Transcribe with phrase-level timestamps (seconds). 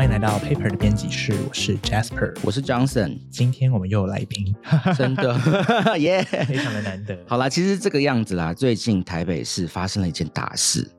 [0.00, 4.56] 欢迎来到 Paper 的编辑室，我是 Jasper，我是 Johnson，今天我们又有来宾，
[4.96, 5.38] 真的。
[6.00, 7.18] 耶， 非常的难得。
[7.26, 10.90] 好啦，其实这个样子啦，最近台北市发生了一件大事。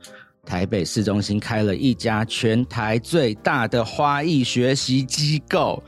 [0.46, 5.82] 台北市中心开了一家全台最大的花艺学习机构，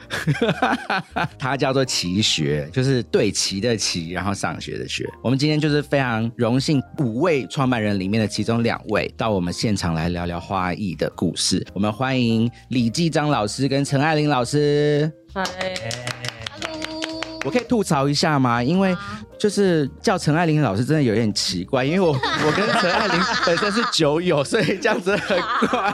[1.38, 5.10] 它叫做奇学，就是对齐的齐，然后上学的学。
[5.22, 11.66] 我们今天就是非常荣幸，五位创办人里面的其中两位到我们现场来聊聊花艺的故事。
[11.74, 15.12] 我们欢迎李继章老师跟陈爱玲老师。
[15.34, 15.44] 嗨。
[17.44, 18.64] 我可以吐槽一下吗？
[18.64, 18.96] 因为
[19.38, 25.94] 就是叫陈爱玲老师真的有点奇怪，因为我 我跟陈爱玲本身是酒友，所以这样子很怪。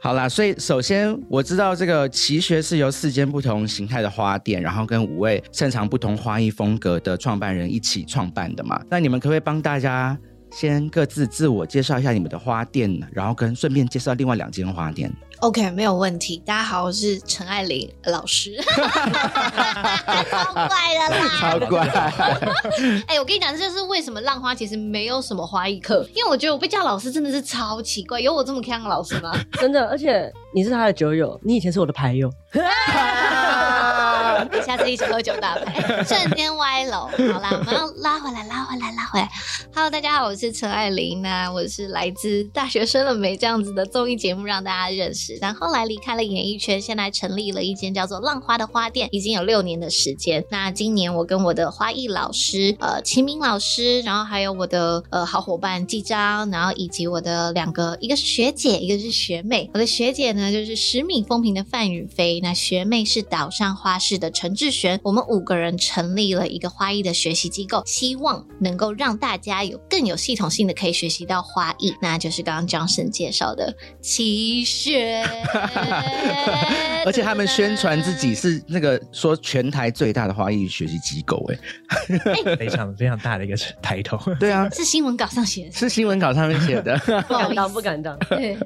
[0.00, 8.80] 好啦，所以首先我知道这个奇学是由四间不同形态的花店，然后跟五位擅长不同花艺风格的创办人一起创办的嘛。
[8.90, 10.16] 那你们可不可以帮大家
[10.50, 16.42] 先各自自我介绍一下你们的花店，然后跟顺便介绍另外两间花店？OK，没有问题。
[16.44, 21.86] 大家好，我是陈爱玲老师， 超怪的啦，超怪。
[23.06, 28.20] 哎，我跟你讲，这就是为什么浪花其实没有什么花艺课，因为我觉得我被叫老师真的是超奇怪。
[28.20, 29.32] 有我这么强的老师吗？
[29.60, 32.28] 真的，而且你是他的酒友，你以前是我的牌友。
[34.64, 37.10] 下次一起喝酒打牌， 瞬间歪楼。
[37.32, 39.28] 好啦，我们要拉回来，拉回来，拉回来。
[39.74, 45.36] Hello，大家好，我是陈爱玲那我是来自《大学生了没》这样子的综艺节目，让大家认识。
[45.38, 50.42] 但后来离开了演艺圈，现在成立了一间叫做“浪花”的花店，已经有六年的时间。
[50.50, 59.70] 那今年我跟我的花艺老师呃秦明老师，然后还有我的呃好伙伴季章，然后以及我的两个，一个是学姐，一个是学妹。
[59.74, 62.06] 我的学姐呢就是十米风评的范宇
[62.38, 65.00] 飞，那学妹是岛上花市的陈志璇。
[65.02, 75.24] 我们五个人成立了一个花艺的学习机构，希望能够让大家有更有系统性的可以学习到花艺， 那就是刚刚 Johnson 介绍的奇学。
[77.04, 84.18] 而且他们宣传自己是那个说全台最大的花艺学习机构，哎， 非常非常大的一个抬头。
[84.38, 86.98] 对啊，是新闻稿上写的，是新闻稿上面写的。
[86.98, 88.18] 不敢当，不敢当。
[88.28, 88.58] 对，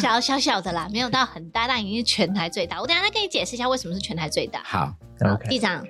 [0.00, 2.80] 小小小的啦，没有到很大，但已经是全台最大。
[2.80, 4.62] 我等下再跟你解释一下为什么是全台最大。
[4.62, 4.94] 好，
[5.48, 5.82] 地长。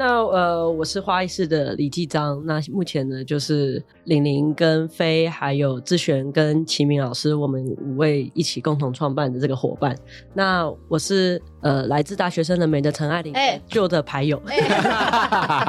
[0.00, 2.42] 那呃，我是花艺室的李继章。
[2.46, 9.94] 那目前呢，就是玲玲跟飞，还有志璇跟齐明老师，我们五位一起共同创办的这个伙伴。
[10.32, 13.34] 那我是呃，来自大学生的美的陈爱玲，
[13.68, 14.40] 旧的牌友。
[14.40, 14.56] 哈
[14.88, 15.66] 哈哈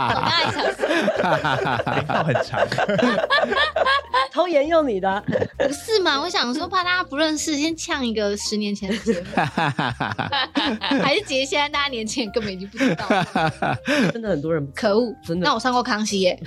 [1.27, 1.77] 哈
[2.07, 2.65] 哈，很长，
[4.31, 5.21] 偷沿用你的，
[5.57, 6.21] 不是吗？
[6.21, 9.25] 我想说，怕大家不认识，先呛一个十年前的节目，
[11.03, 13.05] 还是其实现在大家年轻人根本已经不知道。
[14.21, 15.45] 真的很多人可恶，真的。
[15.45, 16.39] 那我上过康熙耶，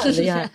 [0.00, 0.48] 很厉害。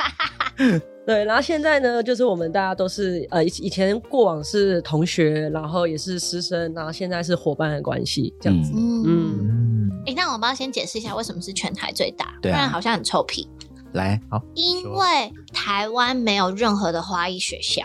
[1.06, 8.72] 对，然后现在呢，就是我们大家都是呃，以以前过往是同学，然后也是师生，然后现在是伙伴的关系，这样子。
[8.74, 9.92] 嗯嗯。
[10.06, 13.50] 哎，那我们要先解释一下为什么是全台最大，不然好像很臭屁。
[13.92, 14.42] 来，好。
[14.56, 17.84] 因为台湾没有任何的花艺学校。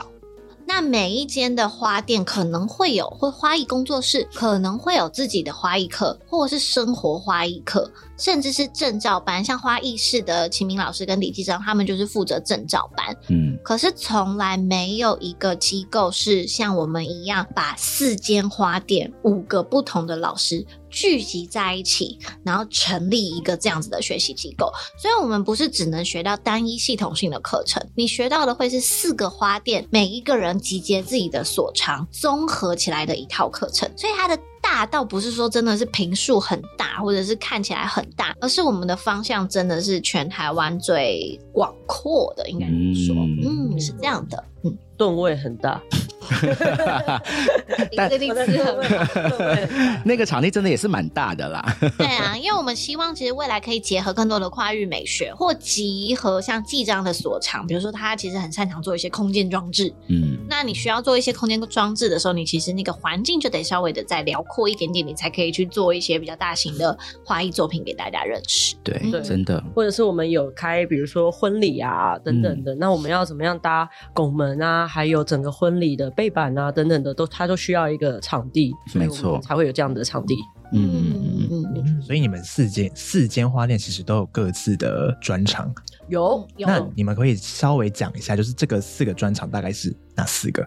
[0.68, 9.44] 那每一间的花店可能会有，或花艺工作室可能会有自己的花艺课，或者是生活花艺课，甚至是证照班。
[9.44, 13.16] 像花艺室的秦明老师跟李继章，他们就是负责证照班。
[13.28, 20.66] 嗯，可是从来没有一个机构是像我们一样，把四间花店五个不同的老师。
[20.88, 24.72] 聚集在一起，然后成立一个这样子的学习机构。
[24.96, 33.90] 所以，我们不是只能学到单一系统性的课程，你学到的会是四个花店，每一个人集结自己的所长，综合起来的一套课程。
[33.94, 42.66] 所以，它的大倒不是说真的是平数很大，或者是看起来很大，而是我们的方向真的是全台湾最广阔的，应该
[43.06, 45.80] 说，嗯，是这样的，嗯，吨位很大。
[47.96, 48.10] 但
[50.04, 51.76] 那个场地真的也是蛮大的啦。
[51.98, 59.92] 对啊，因为我们希望其实未来可以结合更多的跨域美学，或集合像记章的所长，比如说他其实很擅长做一些空间装置。
[60.08, 68.74] 嗯，那你需要做一些空间装置的时候，你其实那个环境就得稍微的再辽阔一点点，你才可以去做一些比较大型的花艺作品给大家认识。
[68.82, 69.62] 对，真的。
[69.74, 76.10] 或者是我们有开，比如说婚礼啊等等的，那我们要怎么样搭拱门啊，还有整个婚礼的。
[76.16, 80.34] 背板啊，等等的，都它都需要一个场地，没错，才会有这样的场地。
[80.72, 82.02] 嗯嗯嗯嗯。
[82.02, 85.72] 所以你们四间四间花店其实都有各自的专场，
[86.08, 86.66] 有有。
[86.66, 90.66] 那你们可以稍微讲一下，就是这个四个专场大概是哪四个？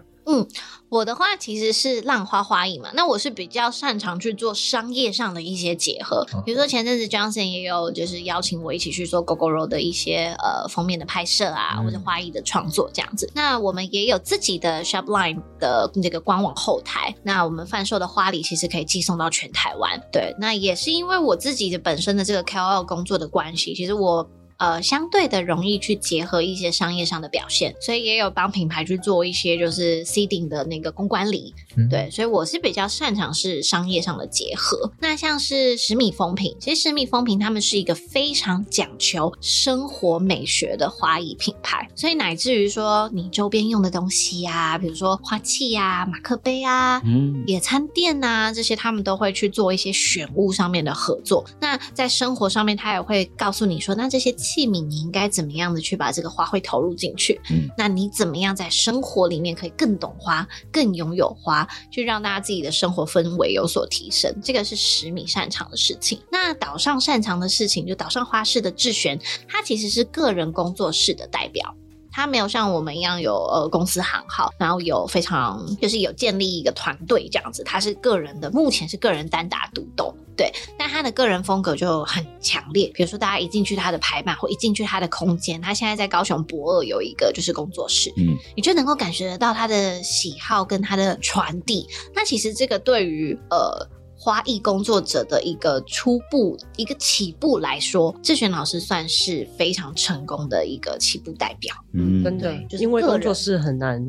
[0.88, 13.30] 我的话其实是浪花花艺嘛，那我是比较擅长去做商业上的一些结合，比如说前阵子 Johnson 也有就是邀请我一起去做 GoGoRo 的一些呃封面的拍摄啊，嗯或者花艺的创作这样子。
[13.34, 20.00] 那我们也有自己的 Shopline 的这个官网后台，那我们贩售的花礼其实可以寄送到全台湾。
[20.10, 24.28] 对，那也是因为我自己的本身的这个 KOL 工作的关系，其实我。
[24.60, 34.92] 呃，相对的容易去结合一些商业上的表现，所以也有帮品牌去做一些就是 seeding 的那个公关礼，嗯，对，所以我是比较擅长是商业上的结合。
[35.00, 47.00] 那像是十米风评，其实十米风评他们是一个非常讲求生活美学的花艺品牌，所以乃至于说你周边用的东西呀、比如说花器呀、马克杯啊。
[47.04, 51.44] 嗯，野餐垫呐、这些他们都会去做一些选物上面的合作。
[51.60, 57.40] 那在生活上面，他也会告诉你说，那这些器皿你应该怎么样的去把这个花卉投入进去。
[57.50, 64.34] 嗯那你怎么样在生活里面可以更懂花、更拥有花，去让大家自己的生活氛围有所提升？
[64.42, 66.20] 这个是十米擅长的事情。
[66.32, 69.18] 那岛上擅长的事情，就岛上花市的志璇，
[69.48, 71.74] 他其实是个人工作室的代表。
[72.12, 80.52] 他没有像我们一样有呃公司行号，然后有非常就是有建立一个团队这样子，他是个人的，目前是个人单打独斗，对。
[80.78, 91.86] 但他的个人风格就很强烈，比如说大家一进去他的排版或一进去他的空间，他现在在高雄博二有一个就是工作室，嗯，你就能够感觉得到他的喜好跟他的传递。
[92.14, 93.88] 那其实这个对于呃。
[94.22, 101.74] 花艺工作者的一个初步、一个起步来说，志璇老师算是非常成功的一个起步代表。
[101.94, 104.06] 嗯真的对，就是因为工作室很难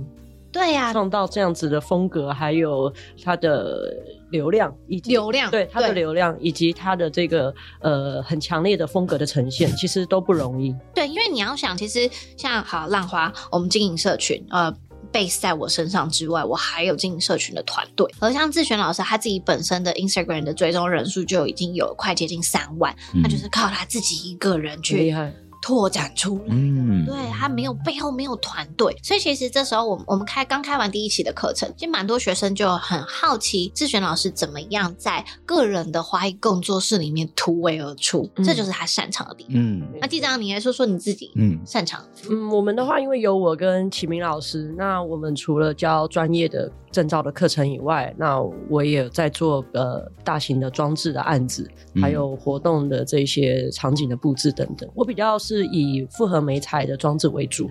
[0.51, 2.93] 对呀、创造这样子的风格，还有
[3.23, 3.89] 它的
[4.31, 10.75] 流量以及流量对它的流量以及它的这个呃很强烈的风格的呈现， 其实都不容易。
[10.93, 14.75] 对，因为你要想，其实像好浪花，我们经营社群，呃。
[15.11, 18.09] Base 在我身上之外，我还有经营社群的团队。
[18.19, 26.43] 而像志璇老师，他自己本身的 Instagram 的追踪人数就已经有快接近三万，嗯他就是靠他自己一个人去害，拓展出来。
[26.49, 39.53] 嗯，对他没有背后没有团队，所以其实这时候我们我们开刚开完第一期的课程，其实蛮多学生就很好奇志璇老师怎么样在个人的花艺工作室里面突围而出，嗯这就是他擅长的地方。
[39.53, 42.03] 嗯那地长，你来说说你自己嗯擅长。
[42.29, 54.89] 嗯，我们的话，因为有我跟启明老师，那我们除了教专业的证照的课程以外，那我也有在做呃大型的装置的案子，嗯还有活动的这些场景的布置等等。
[54.93, 57.69] 我比较是以复合媒材的装置为主，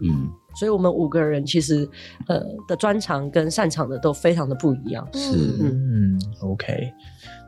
[0.00, 1.88] 嗯，所以我们五个人其实
[2.28, 5.06] 呃的专长跟擅长的都非常的不一样。
[5.12, 6.92] 是嗯，OK。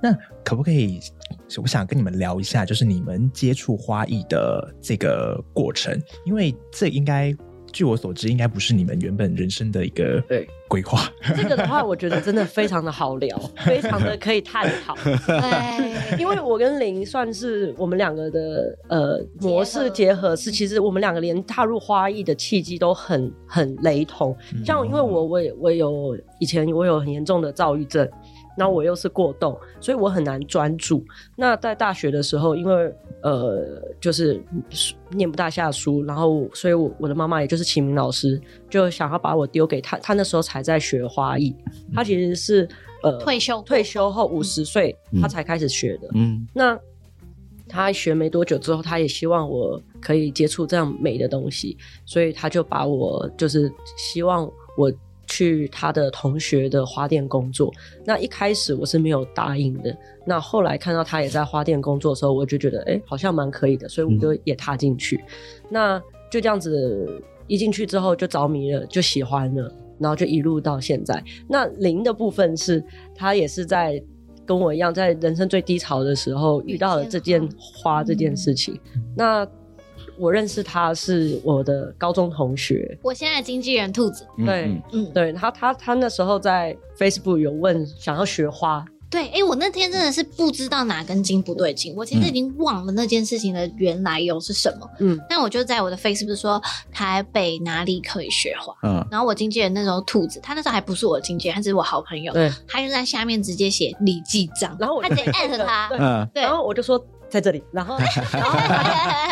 [0.03, 0.13] 那
[0.45, 0.99] 可不可以？
[1.61, 7.33] 我想跟你们聊一下，就是你们接触花艺的这个过程，因为这应该，
[7.73, 11.11] 据我所知，应该不是你们原本人生的一个对规划。
[11.37, 14.95] 这个的话，我觉得真的非常的好聊， 非常的可以探讨。
[15.27, 24.37] 对，因为我跟林算是我们两个的呃模式结合，是其实我们两个连踏入花艺的契机都很很雷同。
[24.55, 28.09] 嗯像因为我我也我有以前我有很严重的躁郁症，
[28.57, 31.05] 然后我又是过动，所以我很难专注。
[31.37, 32.93] 那在大学的时候，因为
[33.23, 34.43] 呃就是
[35.11, 41.55] 念不大下书，然后所以我我的妈妈也就是启明老师，就想要把我丢给他，他那时候才在学花艺，
[41.95, 42.69] 他其实是
[43.03, 46.09] 呃退休退休后五十岁嗯他才开始学的。
[46.15, 46.79] 嗯那
[47.69, 54.93] 他学没多久之后，他也希望我可以接触这样美的东西，所以他就把我就是希望我
[55.33, 57.73] 去他的同学的花店工作。
[58.05, 59.97] 那一开始我是没有答应的，
[60.27, 65.19] 那后来看到他也在花店工作的时候，我就觉得哎、诶好像蛮可以的，所以我就也踏进去。
[65.71, 65.99] 那
[66.31, 69.75] 就这样子一进去之后就着迷了，就喜欢了。
[69.99, 71.23] 然后就一路到现在。
[71.49, 72.85] 那零的部分是，
[73.15, 74.03] 他也是在
[74.45, 78.77] 跟我一样，在人生最低潮的时候遇到了这件花这件事情。
[79.17, 79.47] 那
[80.23, 84.83] 我认识他是我的高中同学，我现在的经纪人兔子，嗯对嗯。
[84.93, 94.89] 嗯，对他，他他那时候在 Facebook 有问想要学花，对，哎，我那天真的是不知道哪根筋不对劲，我其实已经忘了那件事情的原来由是什么。
[95.01, 96.63] 嗯，但我就在我的 Facebook 说
[96.93, 99.05] 台北哪里可以学花，嗯。
[99.11, 106.29] 然后我经纪人那时候兔子，他那时候还不是我的经纪人，他只是我好朋友，对，他就在下面直接写李记章，然后我他直接艾特他， 嗯。
[106.33, 106.45] 对。
[106.45, 107.97] 然后我就说在这里，然后
[108.33, 108.59] 然后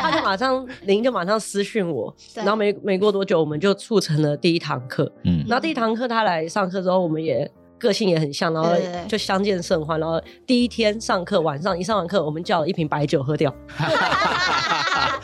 [0.01, 5.13] 他就马上林就马上私讯我，然后没没过多久，我们就促成了第一堂课。
[5.25, 8.71] 嗯然后第一堂课他来上课之后，我们也个性也很像，然后
[9.07, 10.01] 就相见甚欢。
[10.01, 13.55] 然后第一天上课晚上一上完课，我们叫了一瓶白酒喝掉。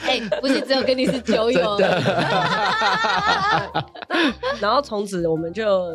[0.06, 1.78] 哎、不是只有跟你是酒友，
[4.60, 5.88] 然后从此我们就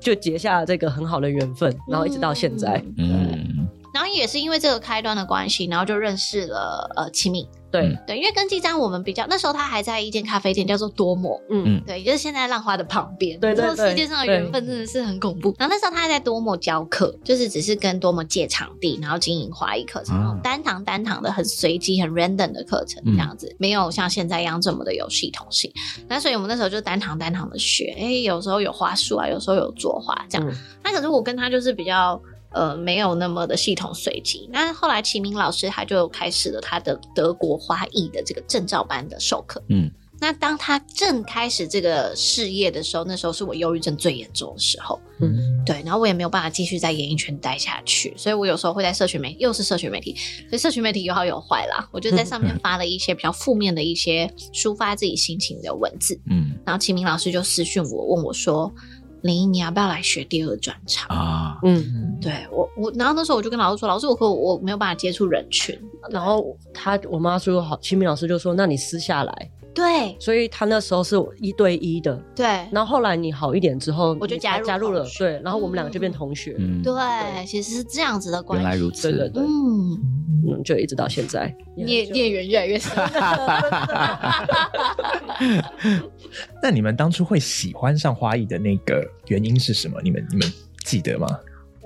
[0.00, 2.82] 就结下了这个很好的缘分，然后一直到现在。
[2.96, 7.48] 嗯，然后也是因为这个开端的关系，然后就认识了呃齐敏。
[7.68, 13.40] 对，嗯对，因为跟季章我们比较，那时候他还在一间咖啡店叫做多摩，嗯，对，就是现在浪花的旁边。
[13.40, 15.54] 对对对这个世界上的缘分真的是很恐怖。
[15.58, 25.72] 然后那时候他还在多摩教课，就是只是跟多摩借场地，然后经营花艺课程，啊那种单堂单堂的很随机、很 random 的课程这样子，没有像现在一样这么的有系统性。
[26.06, 30.46] 那所以我们那时候就单堂单堂的学，哎，有时候有花束啊，有时候有作花这样。
[30.48, 32.20] 嗯那可是我跟他就是比较。
[32.50, 34.48] 呃，没有那么的系统随机。
[34.52, 39.62] 那后来齐明老师他就开始了他的德国花艺的这个证照班的授课。
[39.68, 44.98] 嗯，那当他正开始这个事业的时候，那时候是我忧郁症最严重的时候。
[45.18, 50.14] 嗯，对，然后我也没有办法继续在演艺圈待下去，所以我有时候会在社群媒又是社群媒体，
[50.50, 51.88] 所以社群媒体有好有坏啦。
[51.90, 58.70] 我就在上面发了一些比较负面的一些抒发自己心情的文字，嗯然后齐明老师就私讯我，问我说
[59.26, 65.78] ：“林一，你要不要来学第二专场？”啊，嗯，对我，我，然后那时候我就跟老师说：“老师，我可我没有办法接触人群。
[66.10, 72.16] 然后他我妈说好，清明老师就说，那你私下来，”对所以他那时候是一对一的。
[72.34, 76.92] 对然后后来你好一点之后，我就加入加入了对，然后我们两个就变同学，嗯，对，
[77.46, 78.64] 其实是这样子的关系。
[78.64, 80.00] 原来如此，对对对，嗯，
[80.48, 81.54] 嗯，就一直到现在。
[81.76, 82.90] 孽孽缘越来越深。
[86.62, 90.00] 那你们当初会喜欢上花艺的那个原因是什么？
[90.02, 90.50] 你们你们
[90.84, 91.26] 记得吗？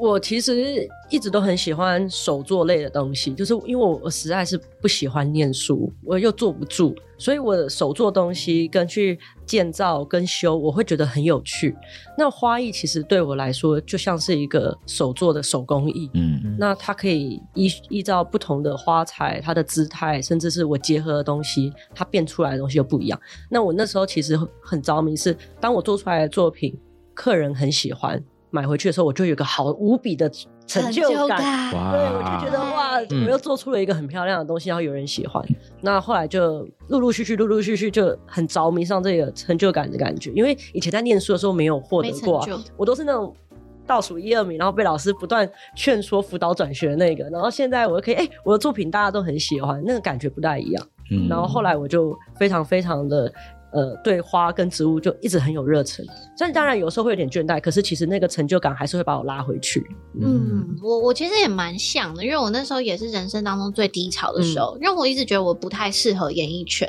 [0.01, 11.77] 我其实一直都很喜欢手作类的东西，就是因为我我实在是不喜欢念书，我又坐不住，所以我的手做东西跟去建造跟修，我会觉得很有趣。
[12.17, 23.21] 那花艺其实对我来说就像是一个手做的手工艺，嗯那它可以依依照不同的花材、它的姿态，甚至是我结合的东西，它变出来的东西又不一样。
[23.51, 26.75] 那我那时候其实很着迷是，当我做出来的作品，
[27.13, 30.31] 客人很喜欢，买回去的时候，我就有一个好无比的
[30.67, 31.41] 成就感。
[31.73, 35.45] 哇，对，我就觉得哇，嗯我又做出了一个很漂亮的东西，然后有人喜欢。
[35.81, 43.35] 那后来就陆陆续续、陆陆续续就很着迷上这个成就感的感觉，因为以前在念书的时候没有获得过、我都是那种
[43.87, 47.25] 倒数一二名，然后被老师不断劝说、辅导转学的那个。
[47.31, 50.87] 然后现在我就可以，哎、我的作品大家都很喜欢，那个感觉不太一样。
[51.13, 53.33] 嗯然后后来我就非常非常的。
[53.73, 56.05] 呃，对花跟植物就一直很有热忱，
[56.37, 59.87] 虽然当然有时候会有点倦怠，可是其实那个成就感还是会把我拉回去。
[60.21, 66.89] 嗯，我我其实也蛮像的，因为我那时候也是人生当中最低潮的时候，因为我一直觉得我不太适合演艺圈，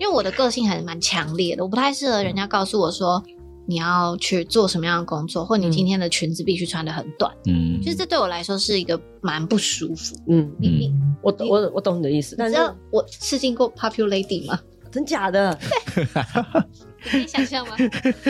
[0.00, 3.22] 因为我的个性还是蛮强烈的，我不太适合人家告诉我说
[3.68, 10.16] 你要去做什么样的工作，或你嗯今天的裙子必须穿的很短，嗯其实这对我来说是一个蛮不舒服。
[10.28, 14.58] 嗯，你你我懂我我懂你的意思，但是你知道我试镜过 Popular Lady 吗？
[14.90, 15.58] 真假的，
[15.96, 16.04] 你
[17.10, 17.76] 可以想象吗？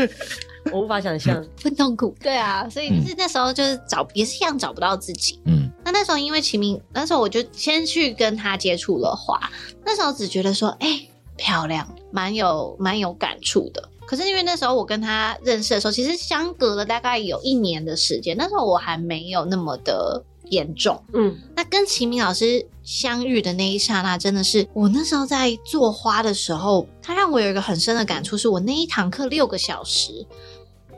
[0.73, 1.45] 我无法想象。
[1.63, 2.15] 很痛苦。
[2.21, 5.41] 对啊，所以就是那时候就是找、也是一样找不到自己。
[5.45, 9.49] 嗯那那时候因为齐明，那时候我就先去跟他接触了画，
[9.85, 13.89] 那时候只觉得说，哎、漂亮，蛮有蛮有感触的。
[14.05, 21.03] 可是因为那时候我跟他认识的时候，其实相隔了大概有一年的时间，那时候我还没有那么的严重。
[21.13, 30.27] 嗯那跟秦明老师相遇的那一刹那，真的是我那时候在做花的时候，他让我有一个很深的感触，是我那一堂课六个小时，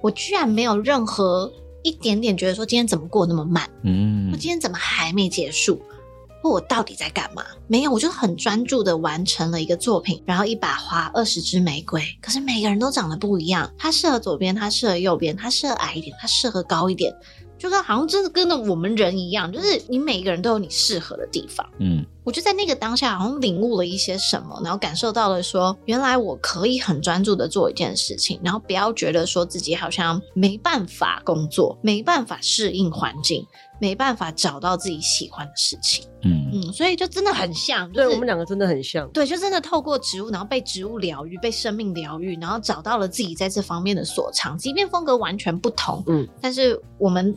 [0.00, 1.50] 我居然没有任何
[1.82, 5.80] 一点点觉得说今天怎么过那么慢，嗯我今天怎么还没结束？
[6.40, 7.44] 或我到底在干嘛？
[7.66, 12.00] 没有，我就很专注的完成了一个作品，然后一把花，二十支玫瑰。
[12.22, 17.12] 可是每个人都长得不一样，它适合左边，它适合右边，它适合矮一点，它适合高一点，
[17.58, 21.66] 就跟好像真的跟着我们人一样，就是你每一个人都有你适合的地方。
[21.78, 33.46] 嗯我就在那个当下，好像领悟了一些什么，然后感受到了说，原来我可以很专注的做一件事情，然后不要觉得说自己好像没办法工作，没办法适应环境，
[33.80, 36.04] 没办法找到自己喜欢的事情。
[36.22, 39.08] 嗯嗯，所以就真的很像，就是对我们两个真的很像。
[39.10, 47.32] 对，就真的透过植物，然后被植物疗愈，被生命疗愈，然后找到了自己在这方面的所长，即便风格完全不同，嗯，但是我们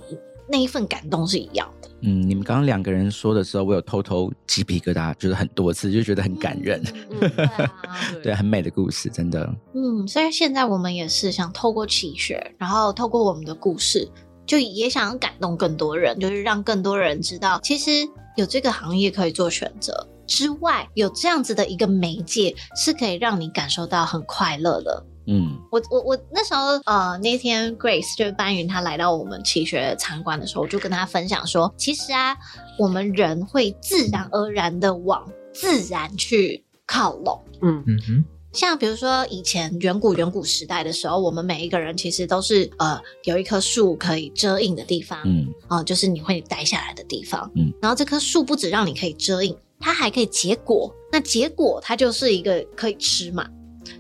[0.50, 1.90] 那一份感动是一样的。
[2.04, 6.82] 嗯，你们刚刚两个人说的时候，我有偷偷鸡皮疙瘩，就是很多次，就觉得很感人，
[7.12, 7.74] 嗯，对啊。
[8.24, 14.10] 对，很美的故事，真的，嗯，所以现在我们也是想透过气学，然后透过我们的故事，
[14.52, 17.90] 就也想要感动更多人，就是让更多人知道，其实
[18.36, 25.06] 有这个行业可以做选择之外，有这样子的一个媒介是可以让你感受到很快乐的。
[25.26, 32.36] 嗯我我我那时候呃那天 Grace 就是班云他来到我们奇学参观的时候，我就跟他分享说，其实啊，
[32.78, 37.42] 我们人会自然而然的往自然去靠拢。
[37.62, 47.50] 嗯嗯哼，像比如说以前远古远古时代的时候，我们每一个人其实都是呃有一棵树可以遮荫的地方，嗯哦、就是你会待下来的地方。
[47.56, 50.94] 嗯，然后这棵树不止让你可以遮荫，它还可以结果。
[51.12, 53.48] 那结果它就是一个可以吃嘛。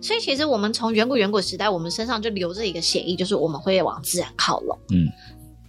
[0.02, 4.78] 所以其实我们从远古远古时代，我们身上就留着一个血意，就是我们会往自然靠拢。
[4.90, 5.08] 嗯，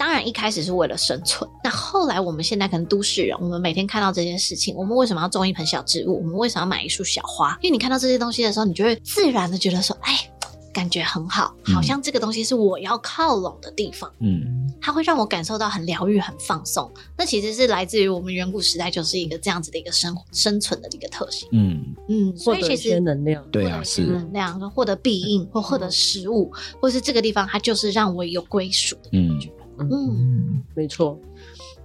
[0.02, 6.18] 当然一开始是为了生存，那后来我们现在可能都市人，我们每天看到这件事情，我们为什么要种一盆小植物？
[6.18, 7.56] 我们为什么要买一束小花？
[7.62, 10.28] 因为你看到这些东西的时候，你就会自然的觉得说，哎，
[10.74, 14.10] 感觉很好，嗯好像这个东西是我要靠拢的地方。
[14.18, 14.42] 嗯
[14.80, 16.90] 它会让我感受到很疗愈、很放松。
[17.16, 21.48] 那其实是来自于我们远古时代就是一个这样子的一个生生存的一个特性。
[21.52, 23.48] 嗯，嗯，获得一所以其实些能量。
[23.52, 29.48] 对啊，是，能量，说获得庇应或获得食物，或是这个地方它就是让我有归属的嗯感觉。
[29.50, 30.62] 嗯，嗯。
[30.74, 31.20] 没错，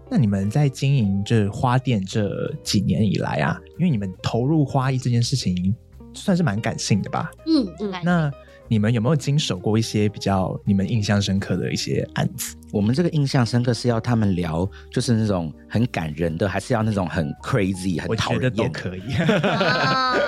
[0.10, 5.76] 那你们在经营这花店这几年以来啊，因为你们投入花艺这件事情
[6.14, 7.30] 算是蛮感性的吧？
[7.46, 8.32] 嗯嗯嗯，那
[8.70, 12.56] 你们有没有经手过一些比较你们印象深刻的一些案子？
[12.72, 18.80] 我们这个印象深刻是要他们聊，就是那种很感人的，还是要那种很 crazy、很我觉得讨人厌的？
[18.82, 19.14] 都可以。
[19.14, 20.16] 啊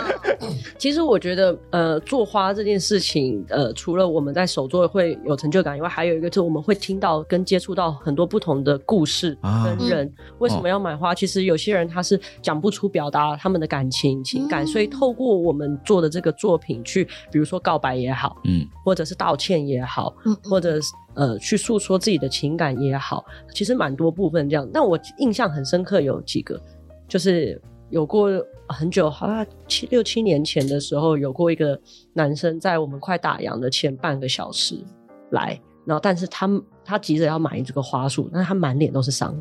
[0.77, 10.11] 其实我觉得，呃，做花这件事情，呃，除了我们在手作会有成就感以外，还有一个就是我们会听到跟接触到很多不同的故事啊跟人。
[10.39, 11.13] 为什么要买花？
[11.13, 24.67] 其实有些人他是讲不出表达他们的感情情感，嗯所以透过我们做的这个作品去，比如说告白也好，嗯或者是道歉也好，嗯或者是呃去诉说自己的情感也好，其实蛮多部分这样。
[24.73, 26.59] 但我印象很深刻有几个，
[27.09, 28.29] 就是有过
[28.69, 31.77] 很久，好像七六七年前的时候，有过一个
[32.13, 34.79] 男生在我们快打烊的前半个小时
[35.31, 36.49] 来，然后但是他
[36.85, 39.35] 他急着要买这个花束，但是他满脸都是伤。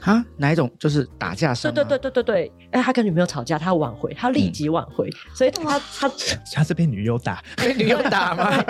[0.00, 0.70] 哈，哪一种？
[0.78, 1.74] 就是打架对伤？
[1.74, 6.10] 对对，对对对，哎，他跟女朋友吵架，他要挽回，他立即挽回，所以他他
[6.54, 8.62] 他是被女友打，被女友打吗？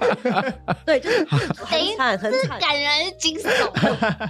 [0.84, 2.58] 对就是等很一惨很惨。
[2.58, 3.48] 感人惊悚？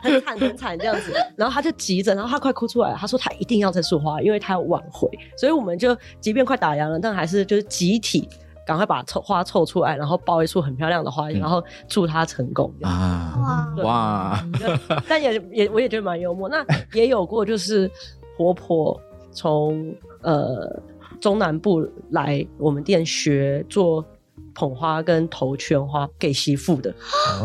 [0.02, 8.28] 很惨很惨这样子，然后他就急着，然后他快哭出来了，他说他一定要这束花，因为他要挽回，所以我们就即便快打烊了，但还是就是集体
[8.68, 12.70] 赶快把凑花凑出来，然后包一束很漂亮的花，嗯然后祝他成功。
[12.82, 14.44] 啊，哇，
[15.08, 16.50] 但也也我也觉得蛮幽默。
[16.50, 16.62] 那
[16.92, 17.90] 也有过就是
[18.36, 19.00] 活婆
[19.32, 19.90] 从
[20.20, 20.70] 呃
[21.18, 24.04] 中南部来我们店学做
[24.58, 26.92] 捧花跟头圈花给媳妇的，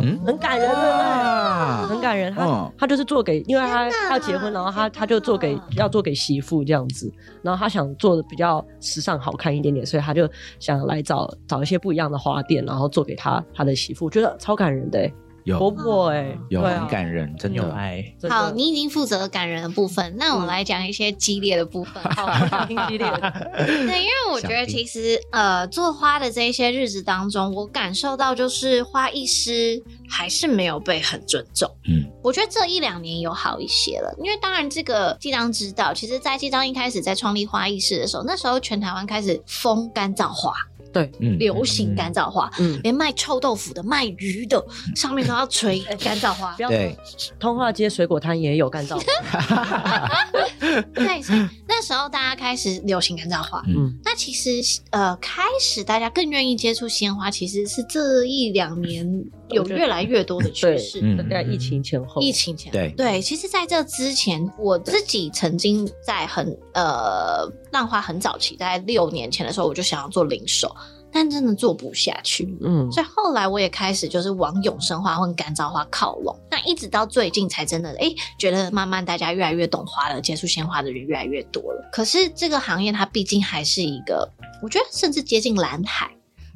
[0.02, 0.76] 嗯，很感人的。
[0.76, 7.12] 哇很感人，他、嗯他就是做给，因为他要结婚，然后他他就做给要做给媳妇这样子，
[7.44, 10.28] 然后他想做的比较时尚好看一点点，所以他就
[10.60, 17.58] 想来找找一些不一样的花店，然后做给他他的媳妇，我觉得超感人的、欸，有婆婆哎、有啊很感人，真的。
[17.58, 18.04] 有爱。
[18.30, 22.02] 好，你已经负责感人的部分，那我来讲一些激烈的部分。
[22.14, 31.70] 好挺激烈的，对，因为我觉得其实呃，做花的这一些日子当中，我感受到就是花艺师还是没有被很尊重。
[31.90, 40.54] 嗯，我觉得这一两年有好一些了，因为当然这个纪章知道，其实，在纪章一开始在创立花艺室的时候，那时候全台湾开始封干燥花，
[40.94, 44.64] 对，嗯，流行干燥花，嗯，连卖臭豆腐的、卖鱼的，
[44.96, 46.54] 上面都要垂 干燥花。
[46.56, 46.62] 不。
[46.62, 46.96] 要对，
[47.40, 50.10] 通化街水果摊也有干燥花，
[50.94, 51.40] 对，所以
[51.76, 53.64] 那时候大家开始流行干燥花。
[53.68, 59.04] 嗯，那其实呃，开始大家更愿意接触鲜花，其实是这一两年
[59.50, 61.00] 有越来越多的趋势。
[61.02, 61.18] 嗯。
[61.18, 62.94] 大概疫情前后，疫情前，对。
[62.96, 70.74] 对，其实在这之前，我自己曾经在很呃浪花很早期，大概六年前的时候，我就想要做零售，
[71.14, 72.58] 但真的做不下去。
[72.62, 81.90] 嗯，所以后来我也开始就是往永生花或干燥花靠拢，那一直到最近才真的哎，觉得慢慢大家越来越懂花了，接触鲜花的人越来越多了。
[81.92, 84.28] 可是这个行业它毕竟还是一个，
[84.62, 86.10] 我觉得甚至接近蓝海，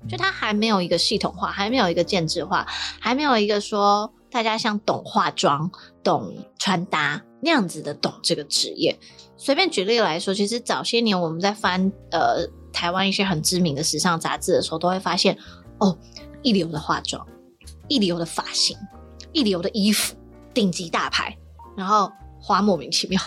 [0.10, 2.66] 就它还没有一个系统化，还没有一个建制化，
[3.00, 5.70] 还没有一个说大家像懂化妆、
[6.04, 8.98] 懂穿搭那样子的懂这个职业。
[9.38, 15.36] 随便举例来说，其实早些年我们在翻呃台湾一些很知名的时尚杂志的时候，都会发现
[15.80, 15.98] 哦，
[16.44, 17.26] 一流的化妆，
[17.88, 18.78] 一流的发型，
[19.34, 20.16] 一流的衣服，
[20.54, 21.36] 顶级大牌，
[21.76, 23.20] 然后花莫名其妙。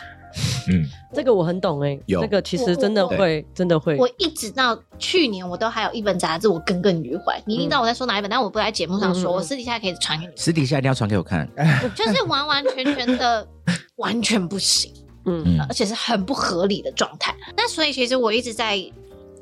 [0.69, 7.43] 嗯， 这个我很懂哎、有这个其实真的我会，真的会，我一直到去年，我都还有一本杂志我耿耿于怀。
[7.45, 10.33] 你一定知道我在说哪一本，但我不在节目上说，我私底下可以传给你。
[10.37, 11.49] 私底下一定要传给我看。
[11.97, 13.49] 就是完完全全的
[13.97, 14.93] 完全不行。
[15.27, 17.35] 嗯嗯而且是很不合理的状态。
[17.55, 18.81] 那所以其实我一直在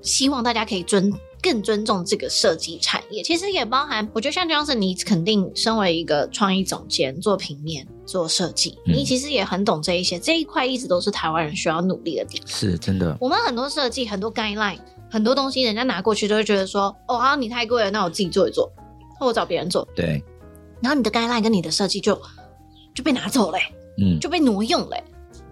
[0.02, 3.22] 希望大家可以尊更尊重这个设计产业。
[3.22, 10.18] 其实也包含，我觉得像 Johnson，你肯定身为一个创意总监，做平面、做设计，嗯你其实也很懂这一些。
[10.18, 12.46] 这一块一直都是台湾人需要努力的地方。
[12.48, 14.78] 是真的，我们很多设计、很多 guideline、
[15.10, 18.70] 很多东西，人家拿过去都会觉得说，哦，好，你太贵了，那我自己做一做，
[19.18, 19.86] 或我找别人做。
[19.94, 20.22] 对，
[20.80, 22.20] 然后你的 guideline 跟你的设计就
[22.94, 23.58] 就被拿走了、
[24.00, 25.04] 嗯，就被挪用了欸、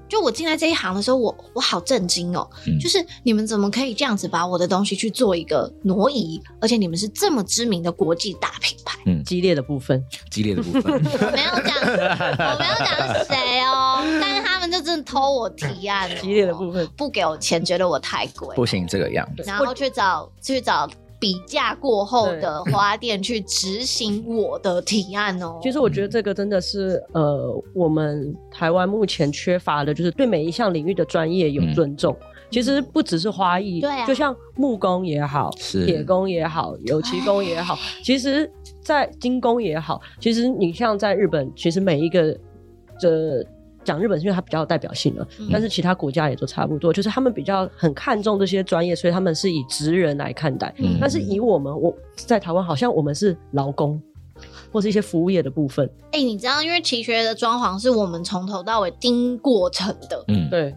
[0.08, 2.48] 就我进来这一行的时候，我我好震惊哦！
[2.66, 6.40] 嗯就是你们怎么可以这样子把我的东西去做一个挪移？
[6.60, 16.86] 而且你们是这么知名的国际大品牌，嗯激烈的部分，激烈的部分，我没有讲，我没有讲是谁哦，但是他们就真的偷我提案、哦， 激烈的部分。
[16.96, 25.58] 不给我钱，觉得我太贵，不行这个样子，然后去找去找比价过后的花店去执行我的提案哦。
[25.62, 32.16] 其实我觉得这个真的是呃，我们台湾目前缺乏的，就是对每一项领域的专业有尊重。
[32.48, 34.06] 其实不只是花艺，对啊。
[34.06, 35.84] 就像木工也好，是。
[35.84, 38.48] 铁工也好，油漆工也好，其实，
[38.80, 42.32] 在精工也好，其实你像在日本，其实每一个
[43.00, 43.44] 的
[43.86, 50.74] 讲日本是因为它比较有代表性了，嗯但是其他国家也都差不多，就是他们比较很看重这些专业，所以他们是以职人来看待。
[50.78, 53.98] 嗯但是以我们，我在台湾好像我们是劳工。
[54.70, 60.22] 或是一些服务业的部分，哎、你知道，因为奇学的装潢是我们从头到尾盯过程的。
[60.28, 60.74] 嗯，对，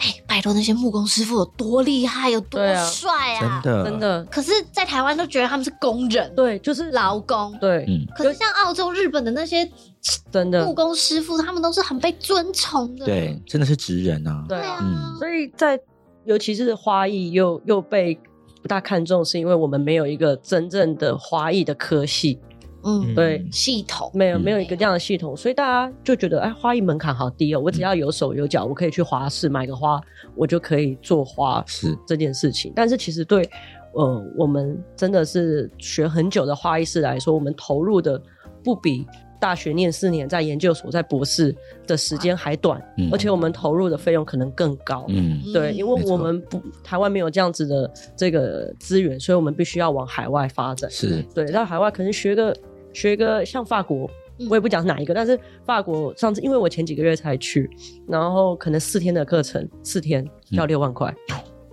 [0.00, 3.60] 哎、拜托那些木工师傅有多厉害，有多帅啊！
[3.62, 7.56] 真的真，的，可是，在台湾都觉得他们是工人、对，就是劳工。
[7.60, 9.64] 对，嗯，可是像澳洲、日本的那些
[10.32, 10.64] 真的。
[10.64, 13.04] 木工师傅，他们都是很被尊崇的。
[13.06, 14.78] 对，真的是职人啊，对啊。
[14.82, 15.16] 嗯。
[15.18, 15.78] 所以在
[16.24, 18.18] 尤其是花艺又又被
[18.60, 22.38] 不大看重，是因为我们没有一个真正的花艺的科系，
[22.84, 23.46] 嗯，对。
[23.52, 30.00] 系统嗯没有没有一个这样的系统，所以大家就觉得哎，花艺门槛好低哦，我只要有手有脚，我可以去花市买个花，
[30.34, 31.96] 我就可以做花是。
[32.06, 32.72] 这件事情。
[32.74, 33.48] 但是其实对
[33.94, 38.20] 呃我们真的是学很久的花艺师来说，我们投入的
[38.64, 39.06] 不比。
[39.42, 41.52] 大学念四年，在研究所、在博士
[41.84, 43.08] 的时间还短，嗯。
[43.10, 45.04] 而且我们投入的费用可能更高。
[45.08, 50.88] 嗯，对，因为我们不台湾没有这样子的这个资源，所以我们必须要往海外发展。
[50.88, 51.20] 是。
[51.34, 52.56] 对，到海外可能学个
[52.92, 57.68] 学个像法国嗯，我也不讲哪一个，但是法国上次因为我前几个月才去，
[58.06, 61.12] 然后可能四天的课程，四天要六万块，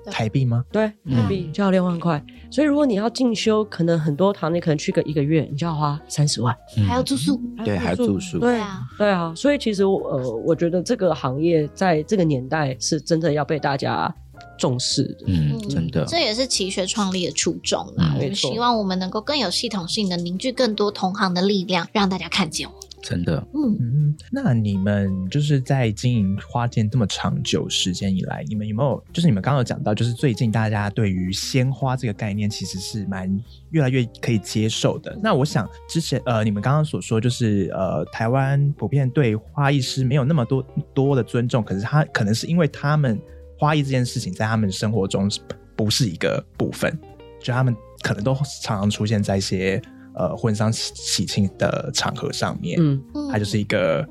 [0.06, 0.64] 台币吗？
[0.72, 2.24] 对，嗯台币就要六万块。
[2.52, 6.56] 所以如果你要进修，可能很多堂你可能去个一个月，你就要花三十万。
[6.78, 7.40] 嗯还要住宿。
[7.64, 14.14] 对，还要住宿，对啊，对啊，所以其实我呃，我觉得这个行业在这个年代是真的要被大家
[14.58, 15.26] 重视的。
[15.28, 18.14] 嗯，嗯真的，这也是奇学创立的初衷啦。
[18.14, 22.89] 嗯我们希望我们能够更有系统性的凝聚更多同行的力量，让大家看见我们。
[23.02, 33.30] 真的，嗯，嗯，那你们就是在经营花店这么长久时间以来，你们有没有就是你们刚刚有讲到，就是最近大家对于鲜花这个概念其实是蛮
[33.72, 35.18] 越来越可以接受的。
[35.24, 43.20] 那我想之前呃，你们刚刚所说就是呃，台湾普遍对花艺师没有那么多多的尊重，可是他可能是因为他们
[43.58, 45.40] 花艺这件事情在他们生活中是
[45.76, 46.98] 不是一个部分，
[47.42, 49.82] 就他们可能都常常出现在一些
[50.20, 52.78] 呃婚丧喜喜庆的场合上面。
[52.80, 54.08] 嗯，嗯它就是一个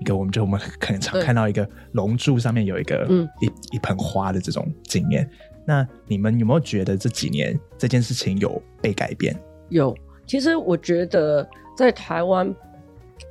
[0.00, 5.28] 一个，我们就我们可能常看到一个龙柱上面有一个、嗯一一盆花的这种经验。
[5.66, 9.34] 那你们有没有觉得这几年这件事情有被改变？
[9.70, 9.96] 有。
[10.26, 12.54] 其实我觉得在台湾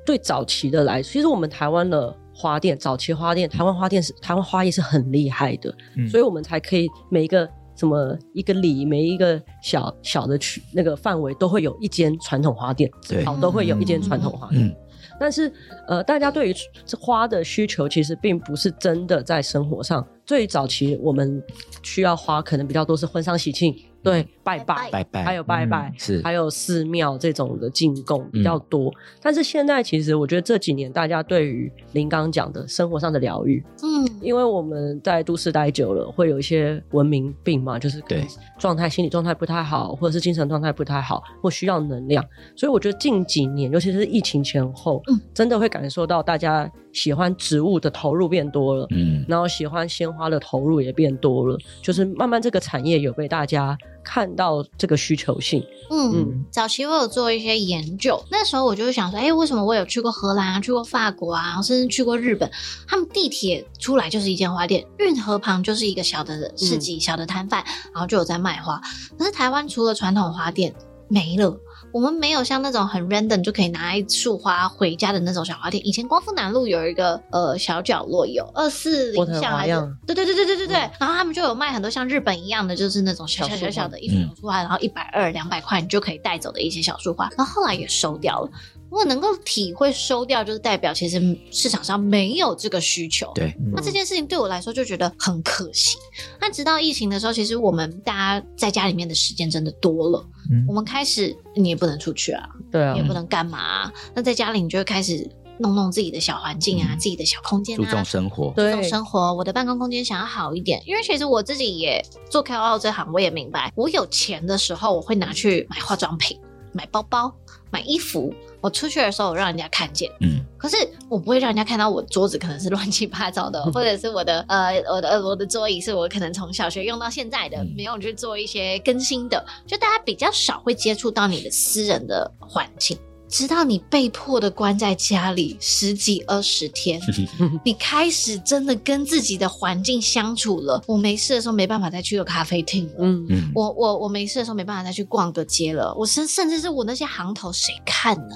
[0.06, 7.50] 对早期的来，其实我们台湾的花店，早期花店，台湾花店是台湾花艺是很厉害的，嗯所以我们才可以每一个
[7.84, 14.68] 什么一个里，每一个小小的区那个范围都会有一间传统花店，对好都会有一间传统花店。
[14.68, 14.76] 嗯，
[15.20, 15.52] 但是
[15.86, 16.56] 呃，大家对于
[16.98, 20.08] 花的需求其实并不是真的在生活上。
[20.26, 21.44] 最早期我们
[21.82, 24.90] 需要花可能比较多是婚丧喜庆，对，拜拜。
[24.92, 26.22] 拜拜，还有拜拜，嗯是。
[26.24, 34.04] 还有寺庙这种的进贡比较多，但是现在其实我觉得这几年大家对于林刚讲的生活上的疗愈，嗯。
[34.22, 38.26] 因为我们在都市待久了，会有一些文明病嘛，就是对
[38.58, 42.24] 状态、心理状态不太好，或者是精神状态不太好，或需要能量。
[42.56, 48.88] 所以我觉得近几年，尤其是疫情前后，嗯真的会感受到大家喜欢植物的投入变多了。
[48.92, 55.64] 嗯，然后喜欢鲜花的投入也变多了，就是慢慢这个产业有被大家看到这个需求性。
[55.90, 62.50] 嗯嗯，早期我有做一些研究，那时候我就会想说，哎、为什么我有去过荷兰啊，去过法国啊，甚至去过日本，
[62.88, 67.64] 他们地铁出来就是一间花店，运河旁就是一个小的市集、小的摊贩，
[67.94, 68.82] 然后就有在卖花。
[69.18, 70.74] 可是台湾除了传统花店
[71.10, 71.56] 没了，
[71.94, 75.86] 我们没有像那种很 random 就可以拿一束花回家的那种小花店。
[75.88, 88.50] 以前光复南路有一个呃小角落有二四零巷还是对对对对对对对，然后他们就有卖很多像日本一样的，就是那种小小小的一束花，然后一百二两百块你就可以带走的一些小束花，然后后来也收掉了。
[88.94, 91.20] 我能够体会收掉，就是代表其实
[91.52, 93.32] 市场上没有这个需求。
[93.34, 95.98] 对，那这件事情对我来说就觉得很可惜。
[96.40, 105.28] 那直到疫情的时候，其实我们大家在家里面的时间真的多了，嗯我们开始你也不能出去啊，对啊你也，不能干嘛啊、那在家里你就会开始
[105.60, 108.04] 弄弄自己的小环境啊，自己的小空间注重啊。
[108.04, 116.40] 生活，对注重生活，我的办公空间想要好一点，因为其实我自己也做 KOL 这行，我也明白，我有钱的时候，我会拿去买化妆品、
[116.72, 117.34] 买包包、
[117.74, 118.32] 买衣服。
[118.62, 120.78] 我出去的时候，我让人家看见，嗯，可是
[121.10, 132.98] 我不会让人家看到我桌子可能是 乱七八糟的，或者是我的呃我的呃我的桌椅是我可能从小学用到现在的，嗯没有去做一些更新的，就大家比较少会接触到你的私人的环境。
[133.34, 137.02] 直到你被迫的关在家里十几二十天，
[137.66, 140.80] 你开始真的跟自己的环境相处了。
[140.86, 145.92] 我没事的时候没办法再去个咖啡厅了，嗯，嗯，我我我没事的时候没办法再去逛个街了。
[145.96, 148.36] 我甚甚至是我那些行头谁看呢？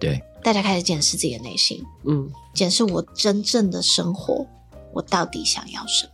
[0.00, 4.46] 对，大家开始检视自己的内心，嗯，检视我真正的生活，
[4.94, 6.12] 我到底想要什么。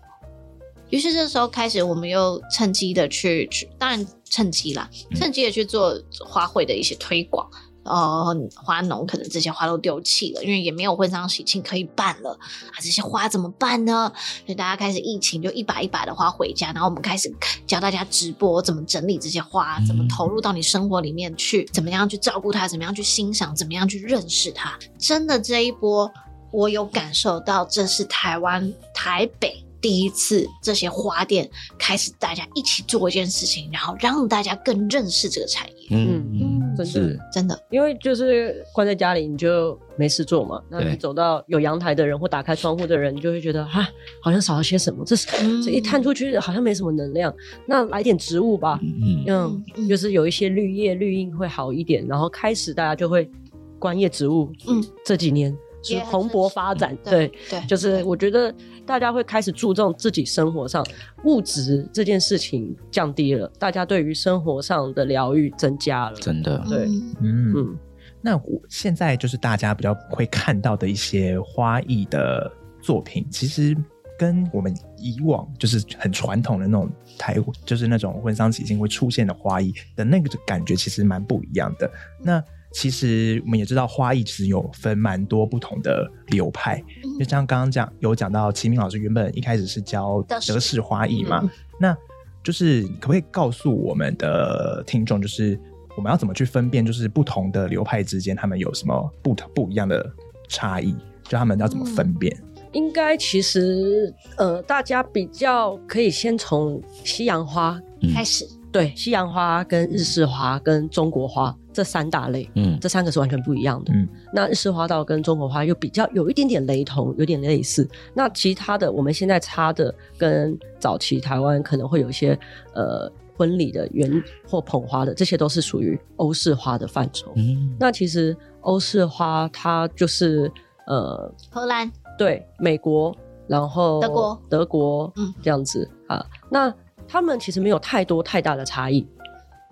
[0.91, 7.49] 于是这时候开始，我们又趁机的去去，当然趁机啦，嗯趁机的去做花卉的一些推广。
[7.87, 14.12] 呃，花农可能这些花都丢弃了，因为也没有婚丧喜庆可以办了啊，这些花怎么办呢？
[14.44, 17.33] 所以大家开始疫情就一把一把的花回家，然后我们开始
[17.66, 24.79] 教大家直播怎么整理这些花，怎么投入到你生活里面去，怎么样去照顾它，怎么样去欣赏，怎么样去认识它。
[24.99, 26.11] 真的这一波，
[26.53, 35.88] 我有感受到，这是台湾台北第一次这些花店开始大家一起做一件事情，然后让大家更认识这个产业。
[35.90, 36.36] 嗯嗯
[36.77, 40.61] 真的是，真的，因为就是关在家里，你就没事做嘛。
[40.71, 43.89] 那你走到有阳台的人或打开窗户的人，你就会觉得啊，
[44.23, 45.05] 好像少了些什么。
[45.05, 47.35] 这是、嗯这一探出去好像没什么能量，
[47.67, 48.79] 那来点植物吧。
[48.83, 53.31] 嗯嗯，嗯就是有一些绿叶绿荫会好一点，然后开始大家就会
[53.79, 54.51] 观叶植物。
[54.69, 58.53] 嗯，这几年是蓬勃发展，对对，对，就是我觉得
[58.85, 60.85] 大家会开始注重自己生活上
[61.25, 66.16] 物质这件事情降低了，大家对于生活上的疗愈增加了。
[66.16, 66.87] 真的，对。
[66.87, 67.79] 嗯嗯，嗯，
[68.20, 73.77] 那我现在就是大家比较会看到的一些花艺的作品，其实
[74.18, 81.90] 跟我们以往就是很传统的那种台，就是那种婚丧喜庆会出现的花艺的那个感觉，其实蛮不一样的。
[82.22, 82.42] 那
[82.79, 91.97] 其实我们也知道，花艺其实有分蛮多不同的流派，嗯就像刚刚讲有讲到，齐明老师原本一开始是教德式花艺嘛，嗯那
[92.45, 95.59] 就是可不可以告诉我们的听众，就是
[95.97, 100.07] 我们要怎么去分辨，就是不同的流派之间他们有什么不同不一样的
[100.47, 100.95] 差异？
[101.25, 102.37] 就他们要怎么分辨？
[102.73, 112.47] 应该其实呃，大家比较可以先从西洋花，嗯开始，对，西洋花跟日式花跟中国花这三大类。
[112.57, 113.93] 嗯这三个是完全不一样的。
[113.95, 117.89] 嗯那日式花道跟中国花又比较有一点点雷同，有点类似。
[118.12, 122.39] 那其他的我们现在插的跟早期台湾可能会有一些
[122.75, 127.33] 呃婚礼的圆或捧花的，这些都是属于欧式花的范畴。
[127.37, 130.53] 嗯那其实欧式花它就是
[130.87, 136.23] 呃荷兰，对美国，然后德国德国，嗯这样子啊。
[136.51, 136.71] 那
[137.09, 139.07] 他们其实没有太多太大的差异，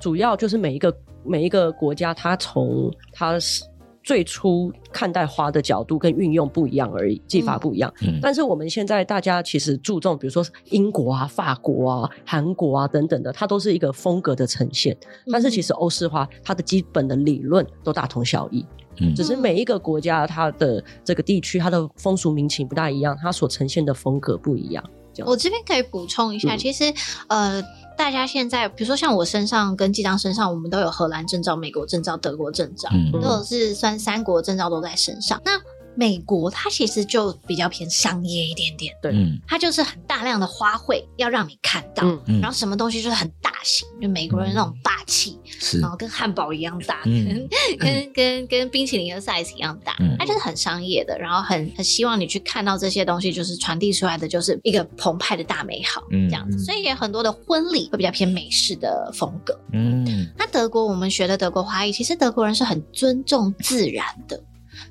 [0.01, 3.65] 主要就是每一个每一个国家，它从它是
[4.03, 7.91] 最初看待花的角度跟运用不一样而已，技法不一样。
[8.03, 14.95] 嗯但是我们现在大家其实注重，比如说英国啊、法国啊、韩国啊等等的，它都是一个风格的呈现。
[15.33, 18.65] 但是其实欧式花它的基本的理论都大同小异。
[19.01, 24.85] 嗯只是每一个国家它的这个地区它的风俗民情不大一样，它所呈现的风格不一样。
[25.15, 26.59] 这我这边可以补充一下，嗯。
[26.59, 26.93] 其实
[27.29, 27.63] 呃，
[27.97, 33.13] 大家现在比如说像我身上跟季章身上，我们都有荷兰证照、美国证照、德国证照，嗯。
[33.13, 35.41] 都有是算三国证照都在身上。
[35.45, 35.53] 那
[35.97, 39.13] 美国它其实就比较偏商业一点点，对。
[39.13, 39.39] 嗯。
[39.47, 45.81] 它就是很大量的花卉要让你看到，然后什么东西就是很大型，就美国人那种霸气，是。
[45.81, 47.49] 然后跟汉堡一样大，嗯。
[47.79, 50.17] 跟跟跟跟冰淇淋的 size 一样大，嗯。
[50.19, 56.29] 它就是很商业的，然后很很希望你去看到这些东西，就是传递出来的就是一个澎湃的大美好，嗯。
[56.29, 56.57] 这样子。
[56.57, 56.59] 嗯。
[56.61, 59.59] 所以也很多的婚礼会比较偏美式的风格。
[59.73, 60.27] 嗯。
[60.37, 64.41] 那德国我们学的德国花艺，其实德国人是很尊重自然的。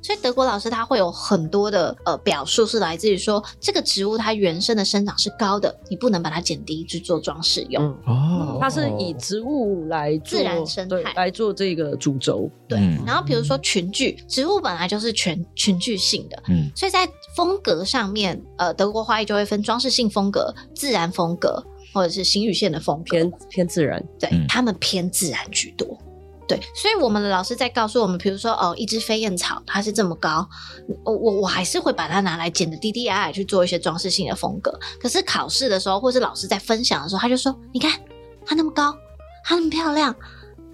[0.01, 7.83] 所以德国老师他会有很多的呃表述是来自于说这个植物它原生的生长是高的，你不能把它剪低去做装饰用。
[7.83, 23.11] 嗯，哦它是以植物来做自然生态来做这个主轴，对，嗯然后比如说群聚，植物本来就是全群聚性的，嗯所以在风格上面，呃，德国花艺就会分装饰性风格、自然风格，或者是形与线的风格。
[23.11, 24.03] 偏偏自然。
[24.19, 25.97] 对，嗯他们偏自然居多。
[26.75, 30.47] 所以我们的老师在告诉我们，比如说哦，一只飞燕草它是这么高，
[31.03, 34.77] 我我我还是会把它拿来剪的低低矮矮去做一些装饰性的风格。
[34.99, 37.91] 可是考试的时候，或是老师在分享的时候，他就说：“你看
[38.45, 38.95] 它那么高，
[39.43, 40.15] 它那么漂亮，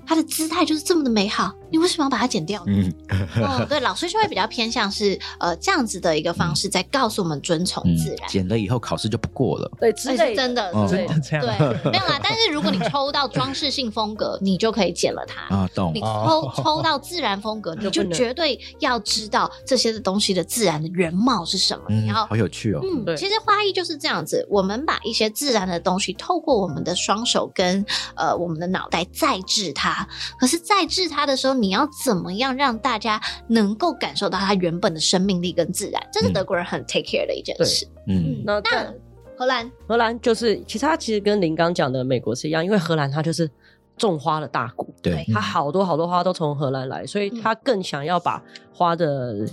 [0.10, 2.74] 它的姿态就是这么的美好，你为什么要把它剪掉呢？”
[3.08, 8.28] 嗯哦，对，老师就会比较偏向是呃这样子的一个方式，在告诉我们遵从嗯自然。
[8.28, 9.72] 剪了以后考试就不过了。
[9.80, 12.20] 对，之这类是真的，哦真的这样对，没有啦。
[12.24, 15.56] 但是如果你抽到装饰性风格，你就可以剪了它。
[15.56, 21.84] 啊，懂你哦抽抽到自然风格，你就绝对要知道这些的东西的自然的原貌是什么。
[21.90, 22.82] 嗯你要好有趣哦。
[22.84, 29.99] 嗯，对其实花艺就是这样子，我们把一些自然的东西透过我们的双手跟呃我们的脑袋再制它。
[30.40, 36.02] 可是在治它的时候，你要怎么样让大家能够感受到它原本的生命力跟自然？
[36.12, 36.34] 这是嗯。
[36.34, 37.88] 德国人很 take care 的一件事。
[38.08, 38.42] 嗯。
[38.46, 38.94] 那那
[39.38, 39.72] 荷兰？
[39.88, 43.50] 荷兰就是，其实它其实跟林刚讲的美国是一样，因为荷兰它就是
[43.98, 48.42] 种花的大国，对，它好多好多花都从荷兰来，所以他更想要把
[48.74, 49.46] 花的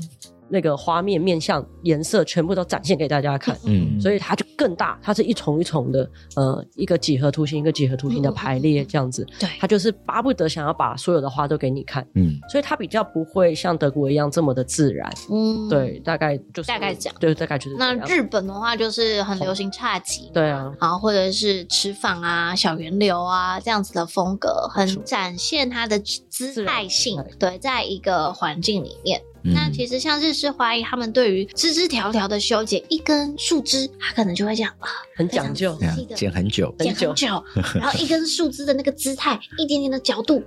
[0.48, 3.56] 那个花面、面相、颜色全部都展现给大家看。
[3.64, 9.26] 嗯所以它就更大，它是一重一重的，呃，一个几何图形一个几何图形的排列这样子。
[9.38, 15.12] 对它就是巴不得想要把所有的花都给你看，嗯所以它比较不会像德国一样这么的自然。
[15.30, 15.96] 嗯，对，。
[16.06, 27.20] 大概就是大概这样对，大概就是那日本的话，就是很流行侘寂，对啊，然后或者是吃饭啊、小圆流啊这样子的风格，很展现它的姿态性。
[27.38, 29.20] 对，在一个环境里面，
[29.52, 29.72] 那嗯。
[29.72, 35.78] 其实像日式花艺，他们对于枝枝条条的修剪，一根树枝，他可能就会这样啊，很讲究
[36.14, 36.74] 剪很久。
[36.78, 40.42] 剪很很久，然后一根树枝的那个姿态，一点点的角度，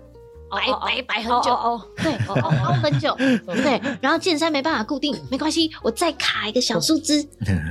[0.49, 0.81] 摆哦哦。
[0.85, 2.35] 摆摆很久，哦哦哦，对，凹
[2.65, 7.27] 凹很久，对，然后剑山没办法固定，没关系，我再卡一个小树枝，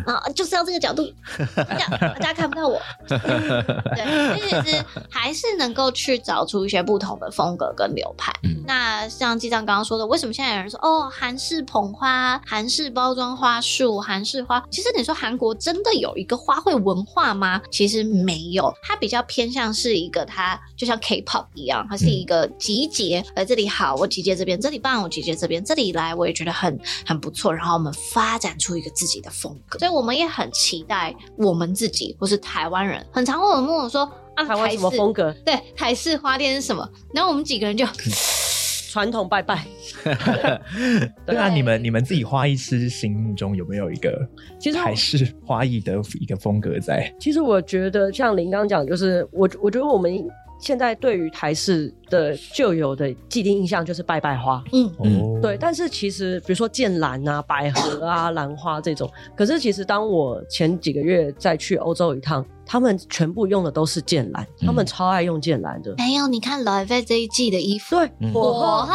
[0.07, 2.81] 啊，就是要这个角度，这样大家看不到我。
[3.09, 8.33] 对，所以其实还是能够去找出一些不同的风格跟流派。
[8.43, 8.63] 嗯。
[8.67, 14.63] 那像记长刚刚说的，为什么现在有人说哦，韩式捧花、韩式包装花束、韩式花？
[14.71, 17.61] 其实你说韩国真的有一个花卉文化吗？
[17.71, 23.25] 其实没有，它比较偏向是一个它就像 K-pop 一样，它是一个集结。
[23.35, 27.51] 呃，这里好，我集结这边；这里棒，我集结这边；这里来，我也觉得很很不错。
[27.51, 34.03] 然后我们发展出一个自己的风格，所以我们也很期待我们自己或是台湾人，很常会有人问我说
[34.37, 35.35] 啊，台湾什么式风格？
[35.47, 36.87] 对，台式花店是什么？
[37.15, 37.87] 然后我们几个人就
[38.93, 39.67] 传统拜拜。
[41.25, 44.29] 对啊，你们你们自己花艺师心目中有没有一个
[44.61, 47.11] 其实我台式花艺的一个风格在？
[47.19, 50.13] 其实我觉得像林刚讲，就是我我觉得我们
[50.59, 54.63] 现在对于台式的旧有的既定印象就是拜拜花。
[54.73, 55.41] 嗯。
[55.41, 65.95] 对，但是其实比如说剑兰啊、百合啊、兰花这种，可是其实当我前几个月再去欧洲一趟，他们全部用的都是剑兰，他们嗯超爱用剑兰的。
[65.97, 68.33] 没有，你看 l 菲这一季的衣服，对，嗯。
[68.33, 68.93] 火火鹤，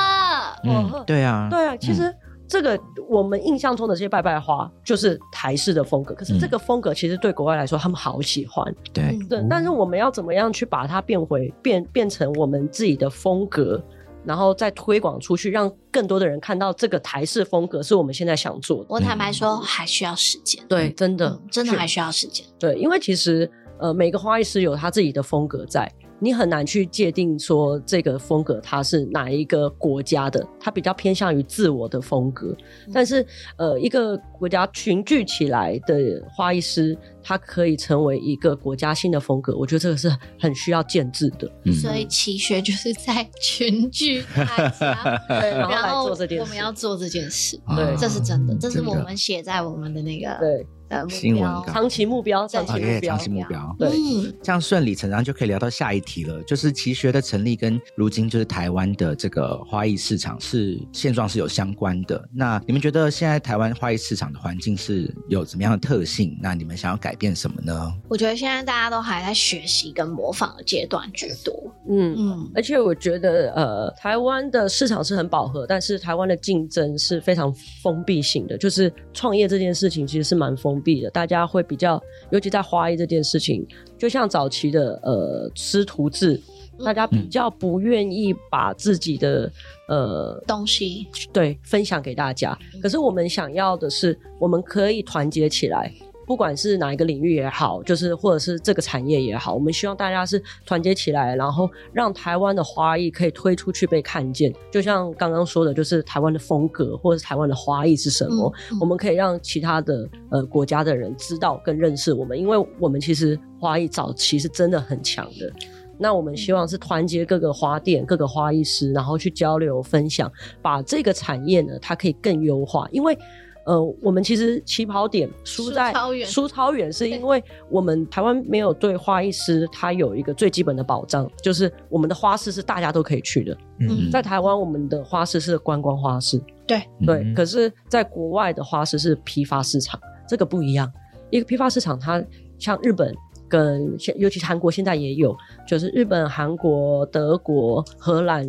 [0.66, 2.14] 嗯，对啊，对啊，其实。
[2.48, 2.80] 这个
[3.10, 13.82] 我们印象中的这些拜拜花就是台式的风格，可是这个风格其实对国外来说他们好喜欢，对，嗯对，但是我们要怎么样去把它变回变变成我们自己的风格，
[14.26, 18.86] 然后再推广出去，让更多的人看到这个台式风格是我们现在想做的。
[18.90, 22.46] 我坦白说，还需要时间，对，真的、嗯，真的还需要时间。
[22.60, 25.92] 对，因为其实呃，每个花艺师有他自己的风格在，
[26.24, 32.56] 你很难去界定说这个风格它是哪一个国家的，它比较偏向于自我的风格。
[32.94, 33.26] 但是
[33.58, 40.10] 呃，一个国家群聚起来的花艺师，他可以成为一个国家性的风格，我觉得这个是
[40.40, 41.52] 很需要建制的。
[41.66, 46.44] 嗯所以奇学就是在群聚大家， 然后来做这件事。
[46.44, 50.66] 我们要做这件事，对这是真的，嗯这是我们写在我们的那个对
[51.02, 51.44] 呃新闻。
[51.44, 53.30] 稿长期目标，长期目标长期。
[53.30, 53.76] 目标。
[53.80, 62.24] 对嗯，这样顺理成章就可以聊到下一题了，就是奇学的成立跟如今就是台湾的这个花艺市场是现状是有相关的。
[62.34, 66.38] 那你们觉得现在台湾花艺市场的环境是有怎么样的特性？
[66.42, 67.94] 那你们想要改变什么呢？
[68.10, 71.54] 我觉得现在大家都还在学习跟模仿的阶段居多。
[71.90, 72.14] 嗯。
[72.18, 78.58] 嗯，而且我觉得，呃，台湾的市场是很饱和，但是台湾的竞争是非常封闭性的。
[78.58, 83.66] 就是创业这件事情其实是蛮封闭的，大家会比较，尤其在花艺这件事情，
[83.98, 86.40] 就像早期的呃师徒制，
[86.78, 89.50] 嗯大家比较不愿意把自己的
[89.88, 92.58] 呃东西，对分享给大家。
[92.74, 95.92] 嗯可是我们想要的是，我们可以团结起来。
[96.26, 104.54] 不管是哪一个领域也好，就是或者是这个产业也好，我们希望大家是团结起来，然后让台湾的花艺可以推出去被看见。
[104.72, 115.52] 就像刚刚说的，就是台湾的风格或者是台湾的花艺是什么，嗯嗯我们可以让其他的呃国家的人知道跟认识我们，因为我们其实花艺早期是真的很强的。
[116.00, 122.90] 那我们希望是团结各个花店、各个花艺师，然后去交流分享，把这个产业呢，它可以更优化。
[122.92, 123.18] 因为
[123.66, 125.94] 呃，我们其实起跑点输在
[126.26, 133.58] 输超远是因为我们台湾没有对花艺师他有一个最基本的保障，就是我们的花市是大家都可以去的。
[133.80, 140.92] 嗯在台湾，我们的花市是观光花市，对对，嗯可是在国外的花市是批发市场，这个不一样。
[141.30, 142.24] 一个批发市场，它
[142.60, 143.14] 像日本
[143.50, 145.36] 跟现，尤其是韩国现在也有，
[145.68, 148.48] 就是日本、韩国、德国、荷兰，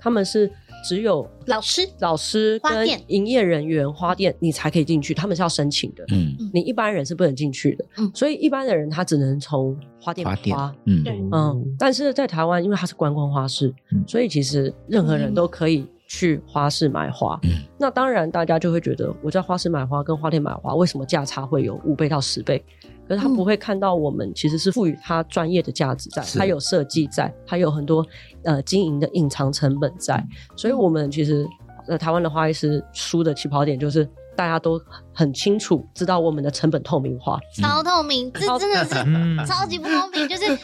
[0.00, 0.50] 他们是
[0.86, 3.02] 只有老师老师跟花店。
[3.08, 6.04] 营业人员花店你才可以进去，他们是要申请的。
[6.12, 8.08] 嗯，你一般人是不能进去的，嗯。
[8.14, 11.20] 所以一般的人他只能从花店花店买花，，嗯，对。
[11.32, 14.04] 嗯，但是在台湾，因为它是观光花市，嗯。
[14.06, 17.36] 所以其实任何人都可以去花市买花。
[17.42, 17.50] 嗯。
[17.76, 22.64] 那当然，大家就会觉得我在花市买花跟花店买花，为什么价差会有五倍到十倍？
[23.08, 23.36] 可是他嗯。
[23.36, 28.04] 不会看到我们其实是赋予他专业的价值在，他有设计在，他有很多
[28.44, 30.26] 呃经营的隐藏成本在，
[30.56, 31.46] 所以我们其实
[31.86, 34.80] 呃台湾的花艺师输的起跑点就是大家都
[35.16, 39.42] 很清楚知道我们的成本透明化，超透明，这真的是嗯。
[39.46, 40.28] 超级不公平。
[40.28, 40.58] 就是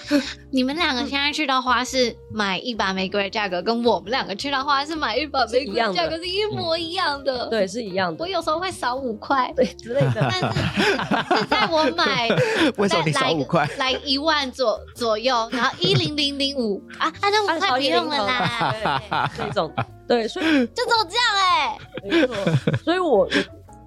[0.50, 7.46] 你们两个现在去到花市买一把玫瑰的价格，跟我们两个去到花市买一把玫瑰的价格是一模一样的。
[7.46, 8.22] 对，是一样的。
[8.22, 10.12] 我，有时候会少五块，对之类的。
[10.16, 12.28] 但是是在我买
[12.76, 13.66] 为什么少五块？
[13.78, 19.72] 来一万左左右，然后一零零零五啊，啊那五按块不用了啦， 这种。
[20.08, 23.26] 对，所以就这么这样哎、没错，所以我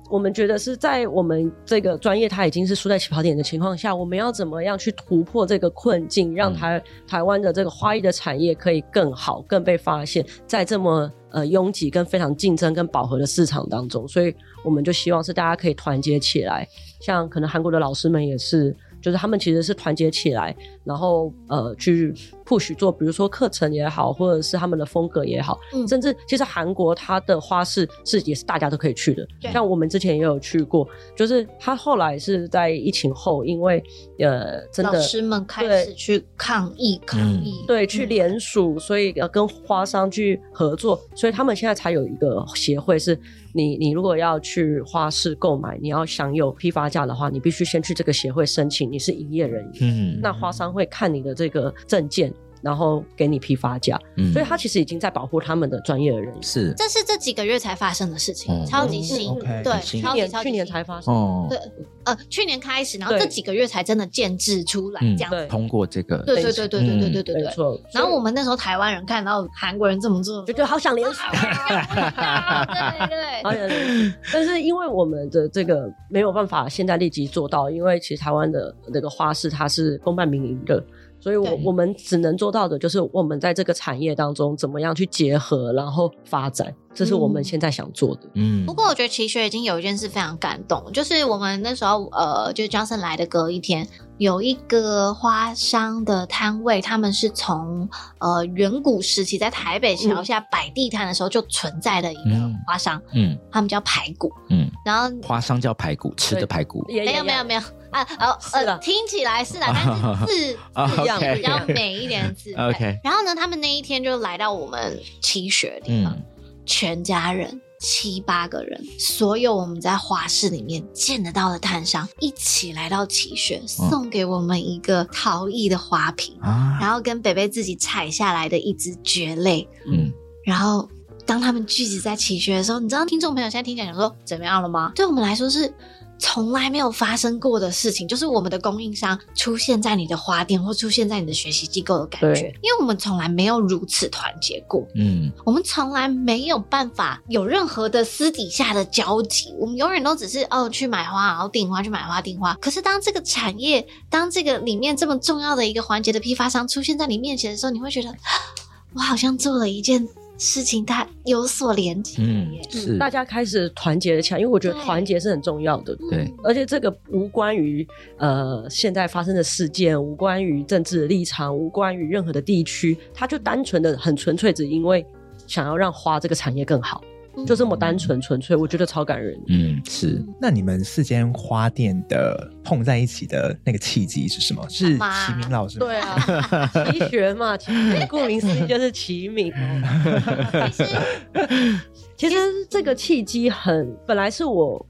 [0.09, 14.33] 我们觉得是在我们这个专业它已经是输在起跑点的情况下，我们要怎么样去突破这个困境，让台、台湾的这个花艺的产业可以更好、更被发现，在这么呃拥挤跟非常竞争跟饱和的市场当中，所以
[14.63, 16.67] 我们就希望是大家可以团结起来，
[17.01, 18.75] 像可能韩国的老师们也是。
[19.01, 22.11] 就是他们其实是团结起来，然后呃去
[22.45, 25.87] push 做，比如说课程也好，或者是他们的风格也好，嗯。
[25.87, 33.83] 甚至其实韩国它的花市是也是大家都可以去的对，像我们之前也有去过，就是他后来是在疫情后，因为
[34.19, 38.09] 呃真的老的师们开始去抗议抗议，对，去嗯。
[38.09, 43.19] 联署，所以要跟花商去合作，所以他们现在才有一个协会，是
[43.53, 50.19] 你你如果要去花市购买，你要享有批发价的话，你必须先去这个协会申请，你是营业人员，嗯。
[50.21, 52.31] 那花商会看你的这个证件，
[52.65, 54.33] 然后给你批发价，嗯。
[54.33, 56.43] 所以他其实已经在保护他们的专业的人员。
[56.43, 56.73] 是。
[56.75, 61.45] 这是这几个月才发生的事情，哦超级新，对，去年去年才发生，哦。
[61.47, 61.59] 对，
[62.05, 63.19] 呃，去年开始，然后对。
[63.19, 65.45] 这几个月才真的建制出来嗯这样子。
[65.47, 67.81] 通过这个，对对对对对对对对对。
[67.93, 71.21] 然后我们那时候台湾人看到韩国人这么做，就觉得好想联手。
[71.31, 80.83] 对对好想联署， 但是因为我们的这个没有办法现在立即做到，因为其实台湾的那个花市它是公办民营的，
[81.25, 81.61] 所以我对。
[81.63, 87.43] 我们只能做到的就是我们在这个产业当中怎么样去结合，然后发展，这是我们嗯。
[87.43, 88.21] 现在想做的。
[88.35, 88.63] 嗯。
[88.63, 93.87] 不过我觉得奇学已经有一件事非常感动，就是我们那时候呃，就是 Johnson 来的隔一天，
[94.19, 102.55] 有一个花商的摊位，他们是从呃远古时期在台北桥下摆地摊的时候就存在的一个嗯。
[102.67, 103.35] 花商，嗯。
[103.51, 107.61] 他们叫排骨，嗯，然后花商叫排骨，吃的排骨，也没有没有没有
[108.03, 108.07] 啊
[108.53, 112.53] 呃呃，听起来是啦，但是 字啊字样 OK 比较美一点的字。
[112.59, 116.23] OK 然后呢，他们那一天就来到我们七学的地方，嗯。
[116.67, 130.11] 全家人七八个人，所有我们在花市里面见得到的摊商一起来到奇学，送给我们一个陶艺的花瓶，啊，然后跟北北自己采下来的一只蕨类，嗯。
[130.43, 130.89] 然后
[131.23, 134.91] 当他们聚集在奇学的时候，你知道听众朋友现在听讲讲说怎么样了吗？
[134.95, 135.71] 对我们来说是。
[136.17, 144.87] 从来没有发生过的事情，就是我们的供应商出现在你的花店或出现在你的学习机构的感觉对，因为我们从来没有如此团结过。
[144.95, 152.53] 嗯我们从来没有办法有任何的私底下的交集，我们永远都只是哦去买花，然后订花，去买花订花。
[152.55, 158.13] 可是当这个产业，当这个里面这么重要的一个环节的批发商出现在你面前的时候，你会觉得，
[158.95, 160.07] 我好像做了一件
[160.37, 162.51] 事情它有所连接嗯。
[162.69, 165.95] 是大家开始团结起来，因为我觉得团结是很重要的。
[166.09, 175.05] 对而且这个无关于呃现在发生的事件，无关于政治的立场，无关于任何的地区，它就单纯的很纯粹，只因为
[175.47, 177.14] 想要让花这个产业更好，嗯
[177.45, 179.35] 就这么单纯纯粹，我觉得超感人。
[179.47, 184.63] 嗯是那你们四间花店的碰在一起的那个契机是什么？
[184.69, 185.79] 是齐明老师？
[185.79, 189.51] 对啊，齐学嘛，齐 名顾名思义就是齐名。
[189.53, 191.79] 哦其实
[192.15, 192.35] 其实
[192.69, 194.85] 这个契机很，本来是我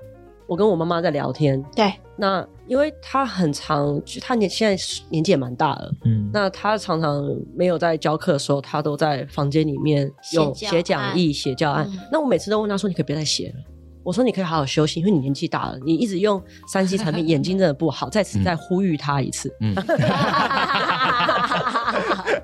[0.47, 7.23] 我跟我妈妈在聊天，对，那因为他很长，就她年现在年纪也蛮大了，嗯，那他常常
[7.55, 11.99] 没有在教课的时候，他都在房间里面有写讲义、写教案嗯。
[12.11, 13.55] 那我每次都问他说：“你可以不要再写了。”
[14.03, 19.51] 我说：“你可以好好休息，因为你年纪大了，你一直用三 C 产品，眼睛真的不好。”在此再呼吁他一次。
[19.61, 19.73] 嗯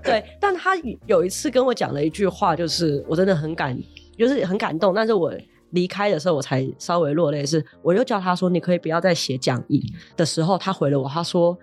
[0.04, 0.72] 对，但他
[1.06, 3.78] 有一次跟我讲了一句话，就是我真的很感，
[4.18, 4.94] 就是很感动。
[4.94, 5.32] 但是我
[5.72, 7.46] 离开的时候，我才稍微落泪。
[7.46, 9.82] 是，我又叫他说：“你可以不要再写讲义。”
[10.16, 11.58] 的时候，他回了我，他说：“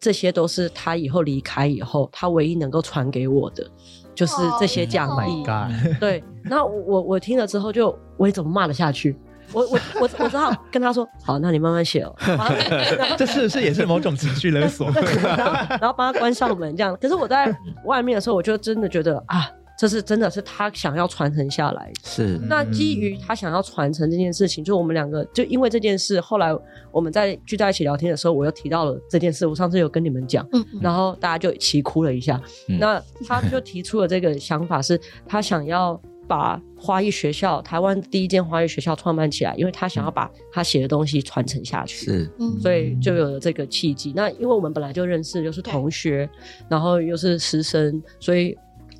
[0.00, 3.66] 这些都是他以后离开以后，他唯一能够传给我的，
[4.14, 5.44] 就是这些讲义。
[6.00, 9.16] 对，那我我我听了之后就，我也怎么骂得下去？
[9.52, 12.14] 我我我我只好跟他说：“好，那你慢慢写哦。”
[13.16, 14.90] 这是不是也是某种情绪勒索？
[14.90, 16.96] 然后然后帮他关上门这样。
[16.98, 17.54] 可是我在
[17.84, 19.46] 外面的时候，我就真的觉得啊，
[19.76, 22.00] 这是真的是他想要传承下来的。
[22.04, 26.56] 是那基于他想要传承这件事情，就我们两个就因为这件事，后来
[26.92, 29.46] 我们在聚在一起聊天的时候，我又提到了这件事。
[29.46, 32.40] 我上次有跟你们讲，嗯嗯然后大家就齐哭了一下。
[32.68, 42.06] 嗯那他就提出了这个想法，是他想要把花艺学校台湾第一间花艺学校创办起来，因为他想要把他写的东西传承下去。
[42.06, 44.12] 是嗯所以就有了这个契机。
[44.14, 46.28] 那因为我们本来就认识，又是同学，
[46.68, 48.56] 然后又是师生，所以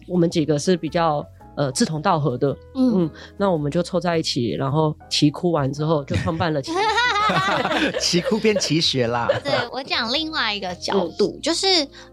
[0.06, 1.24] 我们几个是比较
[1.56, 2.56] 呃志同道合的。
[2.74, 6.72] 嗯嗯，那我们就凑在一起，然后齐哭完之后，就创办了齐。
[7.98, 9.26] 奇哭变奇学啦。
[9.42, 11.66] 对我讲另外一个角度，就是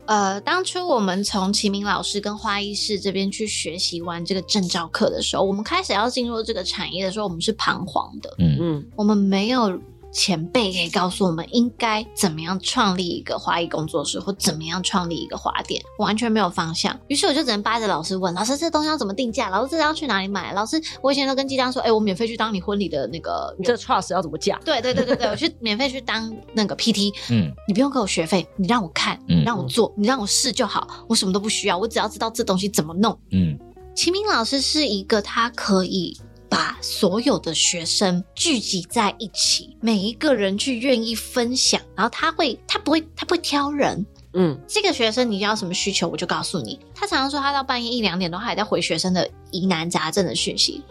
[0.06, 9.78] 呃，当初我们从齐明老师跟花艺室这边去学习完这个证照课的时候，我们开始要进入这个产业的时候，我们是彷徨的，嗯嗯我们没有。
[10.12, 16.98] 前辈可以告诉我们应该怎么样创立一个花艺工作室，或怎么样创立一个花店，完全没有方向。
[17.08, 19.50] 于是我就只能扒着老师问：老师，这东西要怎么定价？
[19.50, 20.54] 老师，这要去哪里买？
[20.54, 24.60] 老师，我以前都跟鸡蛋说：哎、我免费去当你婚礼的那个你这 trust 要怎么嫁？
[24.66, 33.18] 对对对对对，我去免费去当那个 PT， 嗯你不用给我学费，你让我看，嗯你让我做，你让我试就好，我什么都不需要，我只要知道这东西怎么弄。
[33.32, 33.58] 嗯
[33.94, 36.18] 秦明老师是一个他可以
[36.52, 44.06] 把所有的学生聚集在一起，每一个人去愿意分享，然后他会他不会他不会挑人。
[44.34, 46.78] 嗯，这个学生你要什么需求，我就告诉你。
[46.94, 50.84] 他常常说他到半夜一两点都还在回学生的疑难杂症的讯息，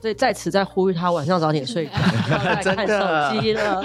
[0.00, 3.82] 所以在此再呼吁他晚上早点睡 看手机了。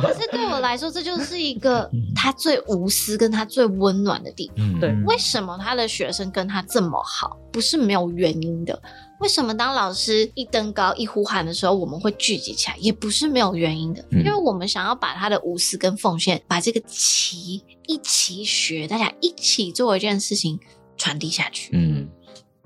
[0.00, 4.56] 可是对我来说，这就是一个他最无私跟他最温暖的地方。
[4.58, 7.36] 嗯对为什么他的学生跟他这么好？
[7.52, 8.80] 不是没有原因的。
[9.20, 12.76] 为什么当老师一登高一呼喊的时候，我们会聚集起来？
[12.78, 20.60] 也不是没有原因的，嗯因为我们想要把他的无私跟奉献，把这个齐一起学，大家一起做一件事情
[20.96, 21.70] 传递下去。
[21.72, 22.08] 嗯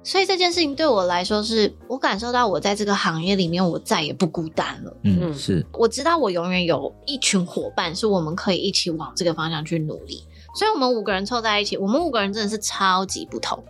[0.03, 4.97] 所以这件事情对我来说是，我感受到我在这个行业里面，我再也不孤单了。
[5.05, 10.25] 嗯是我知道我永远有一群伙伴，是我们可以一起往这个方向去努力。
[10.57, 13.63] 所以我们五个人凑在一起，我们五个人真的是超级不同，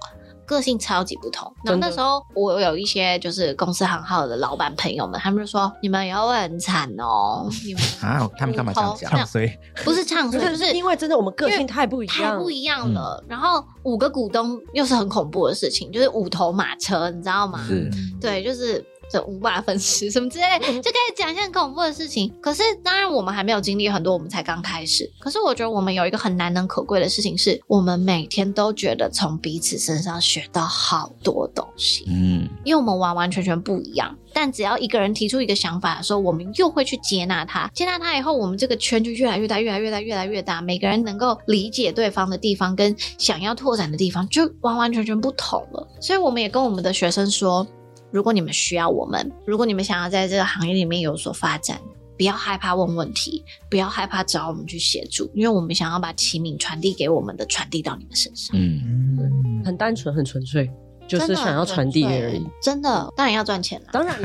[0.50, 1.52] 个性超级不同。
[1.64, 9.10] 然后那时候我有一些就是公司行号的老板朋友们，他们就说你们以后会很惨哦，你们啊，他们干嘛这样讲？
[9.12, 13.22] 唱衰，不是唱衰，不是就是因为真的我们个性太不一样，太不一样了。
[13.28, 17.64] 然后五个股东又是很恐怖的事情，就是五头马车，你知道吗？
[17.68, 17.88] 是
[18.20, 22.32] 对，就是这五马分尸什么之类，就可以讲一些很恐怖的事情。
[22.40, 25.10] 可是当然我们还没有经历很多，我们才刚开始。
[25.18, 34.16] 可是我觉得我们有一个很难能可贵的事情是，我们每天都觉得从彼此身上学到好多东西，嗯因为我们完完全全不一样。
[34.32, 37.68] 但只要一个人提出一个想法的时候，我们又会去接纳他。
[37.74, 40.62] 接纳他以后，我们这个圈就越来越大，越来越大，越来越大。
[40.62, 45.88] 每个人能够理解对方的地方，跟想要拓展的地方，就完完全全不同了。
[46.00, 47.66] 所以，我们也跟我们的学生说，
[48.10, 51.80] 如果你们需要我们，如果你们想要在这个行业里面有所发展，
[52.16, 58.54] 不要害怕问问题，不要害怕找我们去协助，因为我们想要把启敏传递给我们的，传递到你们身上。
[58.58, 60.70] 嗯嗯，很单纯、很纯粹，
[61.08, 62.44] 就是想要传递而已。
[62.62, 63.86] 真的，当然要赚钱了。
[63.92, 64.20] 当然，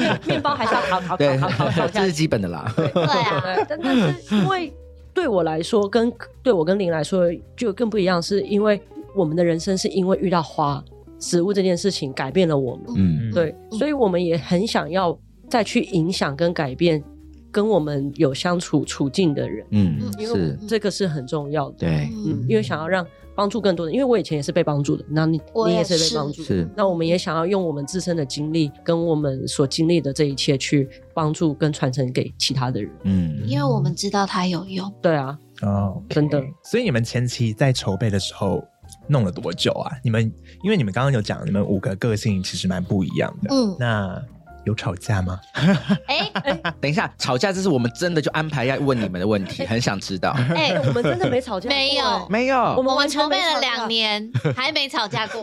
[0.00, 2.70] 面 面包还是要烤烤对烤烤烤烤 这是基本的啦。
[2.76, 4.70] 对啊， 但是因为
[5.14, 6.12] 对我来说，跟
[6.42, 7.26] 对我跟林来说
[7.56, 8.78] 就更不一样，是因为
[9.14, 10.82] 我们的人生是因为遇到花
[11.22, 15.16] 食物这件事情改变了我们，嗯对，所以我们也很想要
[15.48, 17.02] 再去影响跟改变
[17.50, 21.76] 跟我们有相处处境的人，嗯因为是，这个是很重要的。
[21.78, 32.90] 对，嗯，因为想要让帮助更多人，因为我以前也是被帮助的，那你你也我也是是被帮助的，是那我们也想要用我们自身的经历跟我们所经历的这一切去帮助跟传承给其他的人。
[33.04, 34.92] 嗯因为我们知道它有用。
[35.00, 36.42] 对啊，哦，真的。
[36.64, 38.62] 所以你们前期在筹备的时候
[39.08, 39.92] 弄了多久啊？
[40.02, 40.32] 你们
[40.62, 43.54] 因为你们刚刚有讲，你们五个个性其实蛮不一样的。
[43.54, 44.22] 嗯，那
[44.64, 45.40] 有吵架吗？
[46.06, 46.30] 哎
[46.80, 50.30] 等一下，吵架这是我们真的就安排要问你们的问题，很想知道。
[50.54, 55.42] 哎，我们真的没吵架，没有哎没有，我们我们完全筹备了吵架两年，还没吵架过。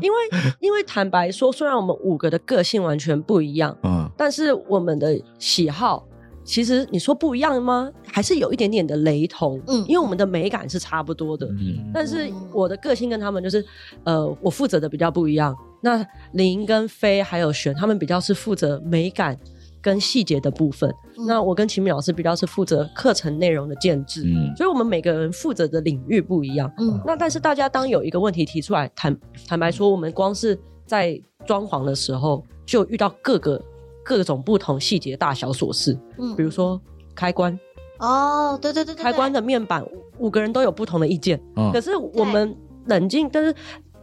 [0.00, 0.18] 因为
[0.60, 6.04] 因为坦白说，虽然我们五个的个性完全不一样，嗯但是我们的喜好。
[6.44, 7.90] 其实你说不一样吗？
[8.06, 13.64] 还是有一点点的雷同，嗯因为我们的美感是差不多的，嗯但是我的个性跟他们就是，
[14.04, 15.56] 呃，我负责的比较不一样。
[15.80, 19.38] 那林跟飞还有璇，他们比较是负责美感
[19.82, 20.90] 跟细节的部分。
[21.18, 24.22] 嗯那我跟秦敏老师比较是负责课程内容的建制。
[24.24, 26.70] 嗯所以我们每个人负责的领域不一样。
[26.78, 29.16] 嗯那但是大家当有一个问题提出来，坦
[29.46, 33.62] 坦白说，我们光是在装潢的时候，就遇到各个
[34.04, 36.80] 各种不同细节大小琐事，嗯比如说
[37.14, 37.58] 开关，
[37.98, 39.84] 哦，对对对对，开关的面板，
[40.18, 41.40] 五五个人都有不同的意见。
[41.56, 42.54] 嗯可是我们
[42.86, 43.54] 冷静，但是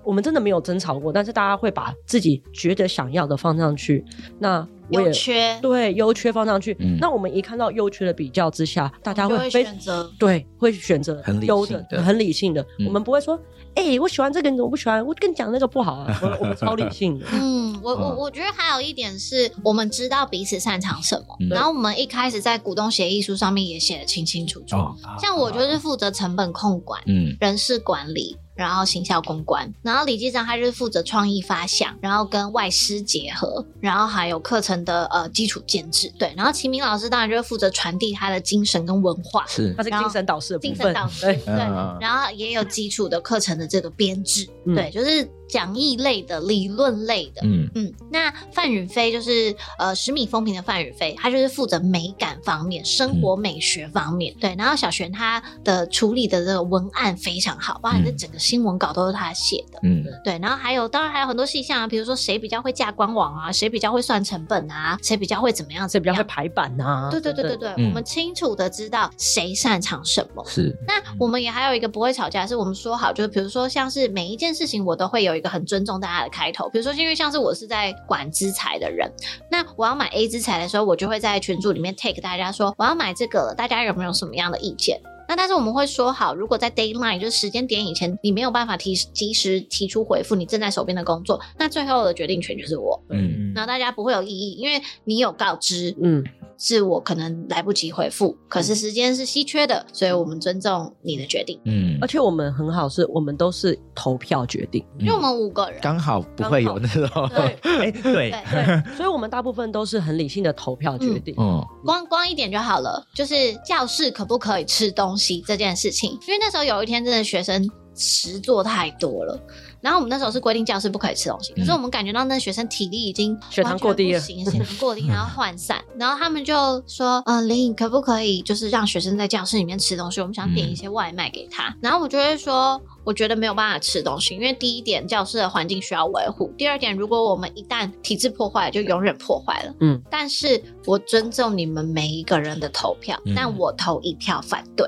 [0.04, 4.04] 我们真的没有争吵过，但是大家会把自己觉得想要的放上去。
[4.40, 6.76] 那我也缺，对优缺放上去。
[6.80, 12.62] 嗯那我们一看到优缺的比较之下，大家会选择对会选择很理优性的很理性的。
[12.80, 13.40] 嗯我们不会说，
[13.76, 15.06] 哎、我喜欢这个，你怎么不喜欢？
[15.06, 16.20] 我跟你讲那个不好啊。
[16.22, 17.26] 我我们超理性的。
[17.32, 24.76] 嗯，我我嗯我觉得还有一点是我们知道彼此擅长什么，嗯然后我们一开始在股东协议书上面也写的清清楚楚。
[24.76, 36.12] 哦像我就是负责成本控管、嗯人事管理，然后行销公关，然后李记章他就是负责创意发想，然后跟外师结合，然后还有课程的呃基础建制。
[36.18, 39.46] 对，然后秦明老师当然就是负责传递他的精神跟文化。
[39.48, 39.74] 是。
[39.76, 41.56] 他是精神导师的部精，神导师，对。
[42.00, 44.76] 然后也有基础的课程的这个编制，嗯。
[44.76, 54.34] 对，就是讲义类的、理论类的，嗯嗯，那范宇飞就是呃十米风评的范宇飞，他就是负责美感方面、生活美学方面。
[54.40, 59.80] 对，然后小璇他的处理的这个文案非常好，包含这嗯整个新闻稿都是他写的。
[59.84, 67.10] 嗯对，然后还有当然还有很多细项啊，比如说谁比较会架官网啊，谁比较会算成本啊，谁比较会怎么样，谁比较会排版啊。
[67.12, 70.42] 对对对对对，嗯我们清楚的知道谁擅长什么。
[70.48, 76.70] 是那我们也还有一个不会吵架，是我们说好，就是比如说像是每一件事情，我都会有一个很尊重大家的开头。
[76.70, 79.12] 比如说，因为像是我是在管资材的人，
[79.50, 85.02] 那我要买 A 资材的时候，我就会在群组里面 take 大家说我要买这个了，大家有没有什么样的意见？
[85.28, 93.02] 那但是我们会说好，如果在 d a y l i n e 就是时间点以前，你没有办法提及时提出回复，你正在手边的工作，那最后的决定权就是我。
[93.10, 96.24] 嗯然后大家不会有异议，因为你有告知，嗯，
[96.64, 101.60] 是我可能来不及回复，可是时间是稀缺的，所以我们尊重你的决定。
[101.66, 104.86] 嗯而且我们很好，是我们都是投票决定。
[105.00, 111.34] 因为我们五个人，刚好不会有那种对 哎，对对， 对，所以我们大部分都是很理性的投票决定。
[111.40, 116.12] 嗯光光一点就好了，就是教室可不可以吃东西这件事情。
[116.12, 119.40] 因为那时候有一天真的学生实做太多了，
[119.82, 130.22] 然后我们那时候是规定教室不可以吃东西，可是我们感觉到那学生体力已经血糖过低了血糖过低，然后 涣散，然后他们就说：“嗯、林颖可不可以就是让学生在教室里面吃东西？
[130.22, 131.76] 我们想点一些外卖给他。
[131.82, 132.82] 然后我就会说。
[133.04, 139.74] 我觉得没有办法吃东西，因为第一点，教室的环境需要维护；第二点，如果我们一旦体制破坏，就永远破坏了。
[139.80, 144.88] 嗯，但是我尊重你们每一个人的投票，嗯但我投一票反对。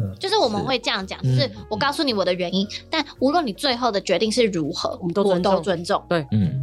[0.00, 6.02] 嗯就是我们会这样讲，就嗯是我告诉你我的原因，但无论你最后的决定是如何，我们都尊重都尊重。
[6.30, 6.60] 嗯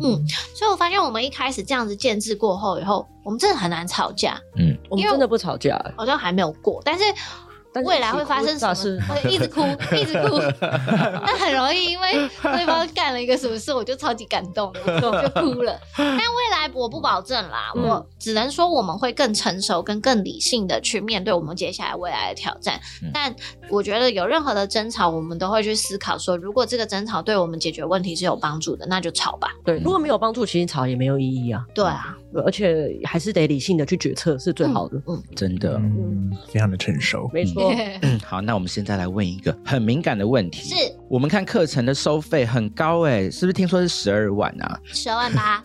[0.55, 7.03] 所以我发现我们一开始这样子建制过后以后，我们真的很难吵架，嗯我们真的不吵架，好像还没有过，但是。
[7.83, 8.73] 未来会发生什么？
[9.29, 15.79] 一起哭是会一直哭，一直哭， 那很容易因为对方干了一个什么事，我就超级感动，我就就哭了。
[15.97, 22.79] 但未来我不保证啦，嗯我只能说我们会更成熟、跟更理性的去面对我们接下来未来的挑战。
[23.01, 23.33] 嗯但
[23.69, 29.49] 我觉得有任何的争吵，我们都会去思考说，如果这个争吵对我们解决问题是有帮助的，那就吵吧。
[29.65, 31.63] 对，如果没有帮助，其实吵也没有意义啊。
[31.73, 35.01] 对啊，而且还是得理性的去决策是最好的。
[35.07, 37.29] 嗯，真的嗯，非常的成熟。
[37.33, 40.75] 没错，嗯 好，那我们现在来问一个很敏感的问题，是
[41.09, 43.53] 我们看课程的收费很高哎，是不是？
[43.53, 44.79] 听说是十二万啊？
[44.85, 45.63] 十二万八，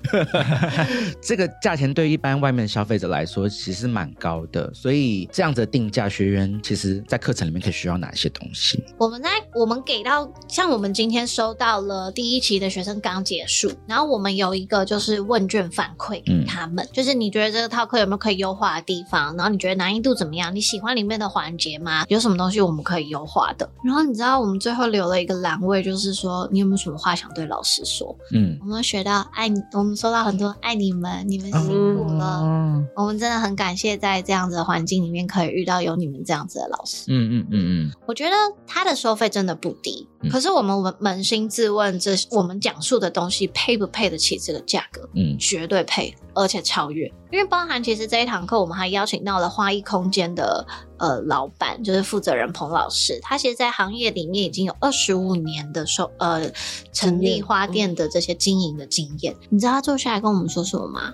[1.21, 4.73] 这个价钱对于一般外面的消费者来说，其实蛮高的。
[4.73, 8.83] 所以这样子的定价，学员其实在课程里面可以学到哪些东西？
[8.97, 19.35] 我们在我们给到像我们今天收到了第一期的学生刚结束，然后我们有一个就是问卷反馈给他们，就是你觉得这个套课有没有可以优化的地方？
[19.37, 20.55] 然后你觉得难易度怎么样？
[20.55, 22.05] 你喜欢里面的环节吗？
[22.09, 23.69] 有什么东西我们可以优化的？
[23.83, 28.15] 然后你知道我们最后留了一个栏位，就是说你有没有什么话想对老师说？
[28.33, 32.41] 嗯，我们学到爱你，我们收到很多爱你们，你们辛苦了。
[32.43, 37.07] 嗯，我们真的很感谢在这样子的环境里面可以遇到有你们这样子的老师。
[37.09, 38.33] 嗯嗯嗯嗯，我觉得
[38.67, 45.09] 他的收费真的不低，嗯可是我们扪扪心自问，这我们讲述的东西配不配得起这个价格？
[45.15, 47.07] 嗯绝对配，而且超越。
[47.31, 50.67] 因为包含其实这一堂课，我们还邀请到了花艺空间的
[50.99, 53.19] 呃老板，就是负责人彭老师。
[53.23, 56.51] 他其实，在行业里面已经有二十五年的收呃
[56.93, 59.35] 成立花店的这些经营的经验。
[59.49, 61.13] 你知道他坐下来跟我们说什么吗？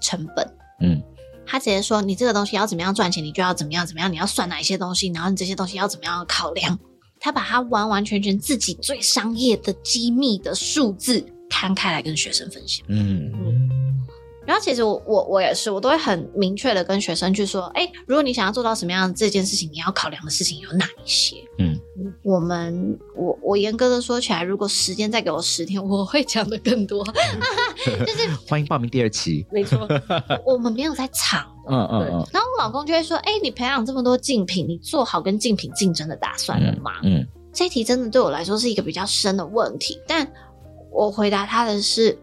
[0.00, 0.46] 成本。
[0.80, 1.02] 嗯
[1.46, 6.78] 他直接说：“你这个东西要怎么样赚钱，你就要怎么样怎么样，你要算哪一些东西，然后你这些东西要怎么样考量。”
[7.20, 12.84] 他把他完完全全自己最商业的机密的数字摊开来跟学生分享。
[12.88, 13.30] 嗯
[14.46, 21.36] 然后其实我我我也是，我都会很明确的跟学生去说：，哎，如果你想要做到什么样的这件事情，你要考量的事情有哪一些？
[21.58, 21.78] 嗯，
[22.22, 27.04] 我们我我严格的说起来，如果时间再给我十天，我会讲的更多。
[27.84, 29.46] 就是 欢迎报名第二期。
[29.50, 29.88] 没错，
[30.44, 31.44] 我们没有在藏。
[31.66, 40.30] 嗯嗯嗯然后我老公就会说：“哎、你培养这么多竞品，你做好跟竞品竞争的打算了吗？”嗯这题真的对我来说是一个比较深的问题，但
[40.90, 42.18] 我回答他的是，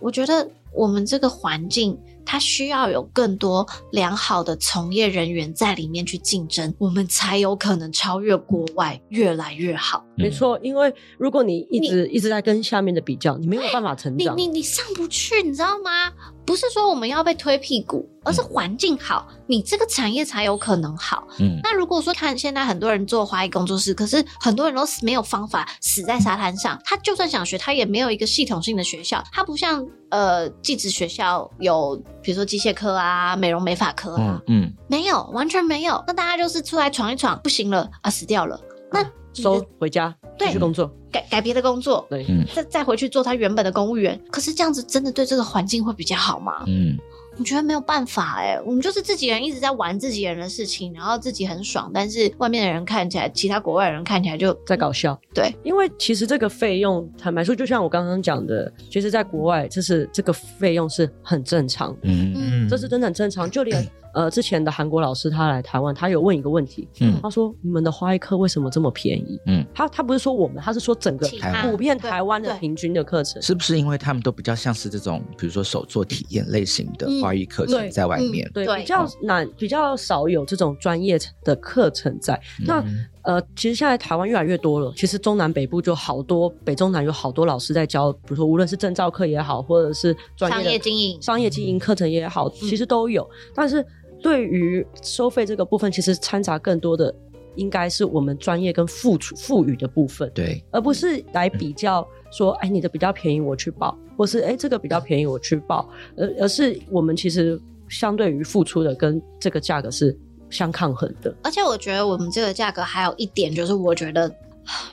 [0.00, 10.04] 我觉得我们这个环境它需要有更多良好的从业人员在里面去竞争，我们才有可能超越国外，越来越好。
[10.16, 14.36] 没错，因为如果你一直一直在跟下面的比较，你没有办法成长。
[14.36, 16.12] 你你你上不去，你知道吗？
[16.44, 21.26] 不是说我们要被推屁股，而是环境好，你这个产业才有可能好。
[21.40, 26.80] 嗯那如果说看现在很多人做花艺工作室，可是很多人都死没有方法，死在沙滩上。
[26.84, 34.72] 他就算想学，他也没有一个系统性的学校，他不像呃技职学校有，比如说机械科啊、美容美发科啊，嗯嗯。
[34.88, 36.02] 没有，完全没有。
[36.08, 38.60] 那大家就是出来闯一闯，不行了啊，死掉了，
[38.90, 39.00] 那
[39.32, 42.04] 收回家继对续工作，改改别的工作。
[42.10, 42.44] 对，嗯。
[42.52, 46.64] 再再回去做他原本的公务员，可是这样子真的对这个环境会比较好吗？
[46.66, 46.98] 嗯
[47.38, 55.18] 我觉得没有办法哎、我们就是自己人一直在玩自己人的事情，然后自己很爽，但是外面的人看起来，其他国外人看起来就在搞笑。
[55.34, 63.50] 对，因为其实这个费用，坦白说，就像我刚刚讲的，其实在国外，这是这个费用是很正常的，嗯嗯这是真的很正常。
[63.50, 63.86] 就连
[64.16, 71.28] 呃之前的韩国老师他来台湾，他有问一个问题，嗯他说：“你们的花艺课为什么这么便宜？”嗯，他他不是说我们，他是说整个
[71.62, 73.40] 普遍台湾的平均的课程。
[73.42, 78.50] 是不是因为他们都比较像是这种，比如说手作体验类型的嗯花艺课程在外面？
[78.54, 82.40] 对，对比较难，比较少有这种专业的课程在。
[82.66, 84.92] 那嗯呃，其实现在台湾越来越多了。
[84.96, 93.28] 其实中南北部就好多，北中南有好多老师在教，比如说无论是证照课也好，或者是专业商业经营商业经营课程也好，其实都有。
[93.52, 93.84] 但是
[94.22, 97.14] 对于收费这个部分，其实掺杂更多的
[97.54, 100.30] 应该是我们专业跟付出赋予的部分。
[100.34, 110.16] 对，而不是来比较说，哎，你的比较便宜，我去报，或是哎，这个比较便宜，我去报，而而是我们其实相对于付出的跟这个价格是
[110.50, 111.34] 相抗衡的。
[111.42, 114.30] 而且我觉得我们这个价格还有一点就是，我觉得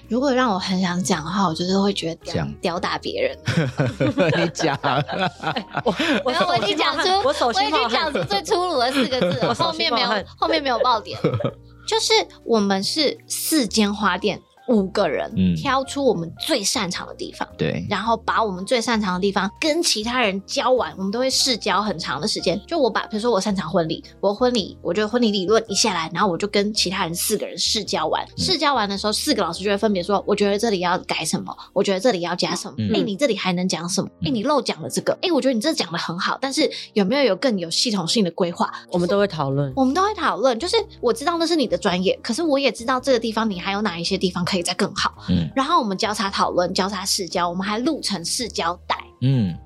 [0.07, 3.38] 如果让我很想讲的话，我就是会觉得屌讲屌打别人。
[4.38, 4.78] 你讲，
[5.84, 11.19] 我我我已经讲出，我手我已经讲出最粗鲁的四个字了，我手后面没有后面没有爆点，
[11.88, 12.13] 就是
[12.45, 17.47] 我们是四间花店，五个人、嗯挑出我们最擅长的地方。
[17.57, 22.59] 对，然后把我们最擅长的地方跟其他人教完，我们都会试教很长的时间。
[22.68, 28.26] 就我把，比如说我擅长婚礼，我婚礼，我就婚礼理论一下来，然后我就跟其他人四个人试教完。
[28.38, 32.74] 试教完的时候，四个老师就会分别说，我觉得这里要改什么，我觉得这里要加什么。
[32.80, 34.09] 哎、嗯你这里还能讲什么？
[34.26, 35.18] 哎、你漏讲了这个。
[35.22, 38.72] 哎、我觉得你这讲的很好，但是有没有有更有系统性的规划？
[38.91, 39.72] 我们都会讨论。
[39.76, 45.15] 我们都会讨论，就是我知道那是你的专业，可是我也知道这个地方你还有哪一些地方可以再更好。
[45.29, 48.97] 嗯然后我们交叉讨论、交叉试教，我们还录成试教带。
[49.21, 49.57] 嗯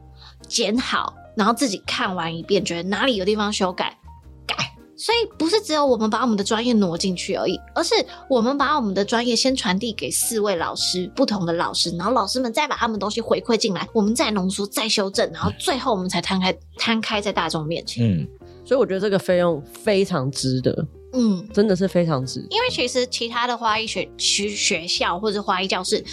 [0.47, 3.97] 剪好，然后自己看完一遍，觉得哪里有地方修改，
[4.45, 4.55] 改。
[4.95, 7.93] 所以不是只有我们把我们的专业挪进去而已，而是
[8.27, 18.09] 我们把我们的专业先传递给四位老师，不同的老师，然后老师们再把他们东西回馈进来，我们再浓缩、再修正，然后最后我们才摊开摊开在大众面前。
[18.09, 18.27] 嗯，
[18.67, 20.85] 所以我觉得这个费用非常值得。
[21.13, 22.45] 嗯，真的是非常值。
[22.49, 26.03] 因为其实其他的花艺学学学校或者花艺教室，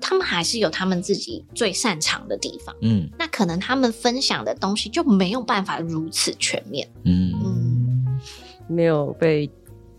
[0.00, 2.74] 他们还是有他们自己最擅长的地方。
[2.82, 6.86] 嗯那可能他们分享的东西就没有办法如此全面。
[7.04, 8.20] 嗯，嗯，
[8.66, 9.48] 没有被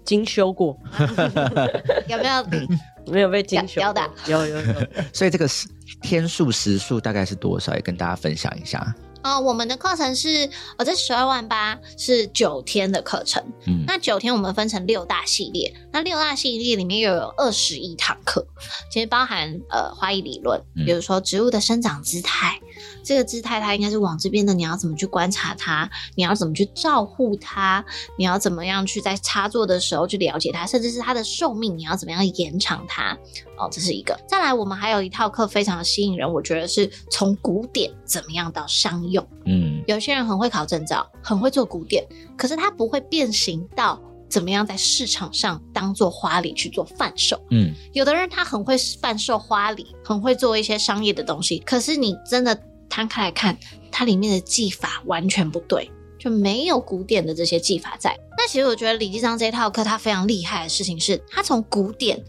[0.03, 0.77] 精修过
[2.09, 2.67] 有没有？
[3.07, 4.73] 没有被精修有的，有有有。
[5.13, 5.67] 所以这个时
[6.01, 7.73] 天数时数大概是多少？
[7.75, 8.93] 也跟大家分享一下。
[9.25, 10.47] 呃，我们的课程是
[10.77, 13.43] 呃，这十二万八是九天的课程。
[13.65, 18.45] 嗯那九天我们分成六大系列，那六大系列里面又有二十一堂课，
[18.91, 22.61] 其实包含呃花艺理论，嗯比如说植物的生长姿态，
[23.03, 27.83] 这个姿态它应该是往这边的，你要怎么去观察它，你要怎么去照顾它，
[28.17, 33.17] 你要怎么样去在插座的时候去了解它，甚至是它的寿命，你要怎么样延长它。
[33.57, 34.19] 哦，这是一个。
[34.27, 39.25] 再来，我们还有一套课非常的吸引人，我觉得是从古典怎么样到商用。
[39.45, 42.03] 嗯有些人很会考证照，很会做古典，
[42.35, 47.39] 可是他不会变形到怎么样在市场上当做花礼去做贩售。
[47.51, 52.59] 嗯有的人他很会贩售花礼，很会做一些商业的东西，可是你真的
[52.89, 53.57] 摊开来看，
[53.91, 58.17] 它里面的技法完全不对，就没有古典的这些技法在。
[58.37, 62.23] 那其实我觉得李继章这套课他非常厉害的事情是，他从古典。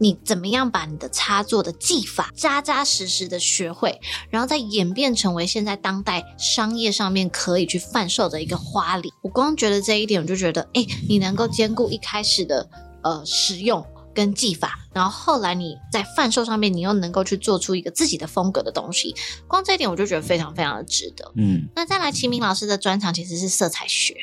[0.00, 9.12] 你怎么样把你的插座的技法扎扎实实的学会，然后再演变成为现在当代商业上面可以去贩售的一个花礼？
[9.22, 12.68] 我光觉得这一点，我就觉得，哎，你能够兼顾一开始的
[13.02, 13.84] 呃实用
[14.14, 19.14] 跟技法，然后后来你在贩售上面，你又能够去做出一个自己的风格的东西，
[19.46, 21.30] 光这一点我就觉得非常非常的值得。
[21.36, 24.14] 嗯那再来，齐明老师的专长其实是色彩学，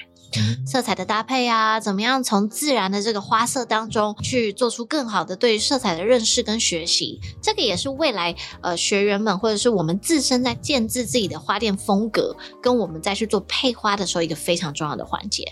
[0.66, 15.44] 色彩的搭配啊，怎么样从自然的这个花色当中去做出更好的对色彩的认识跟学习，这个也是未来呃学员们或者是我们自身在建制自己的花店风格，跟我们再去做配花的时候一个非常重要的环节。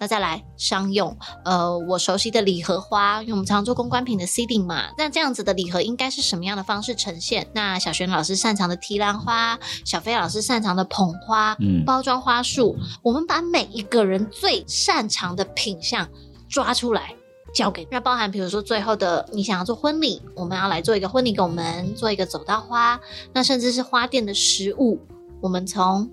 [0.00, 7.46] 那再来商用，呃，我熟悉的礼盒花，因为我们常做公关品的 seeding 嘛，那这样子的礼盒应该是什么样的方式呈现？
[7.52, 16.08] 那小璇老师擅长的提篮花，小飞老师擅长的捧花，嗯包装花束，我们把每一个人最擅长的品相
[16.48, 17.14] 抓出来。
[17.52, 22.98] 交给那包含，比如说最后的你想要做婚礼，我们要来做一个婚礼拱门，做一个走道花，
[23.32, 25.00] 那甚至是花店的食物，
[25.42, 26.08] 我们从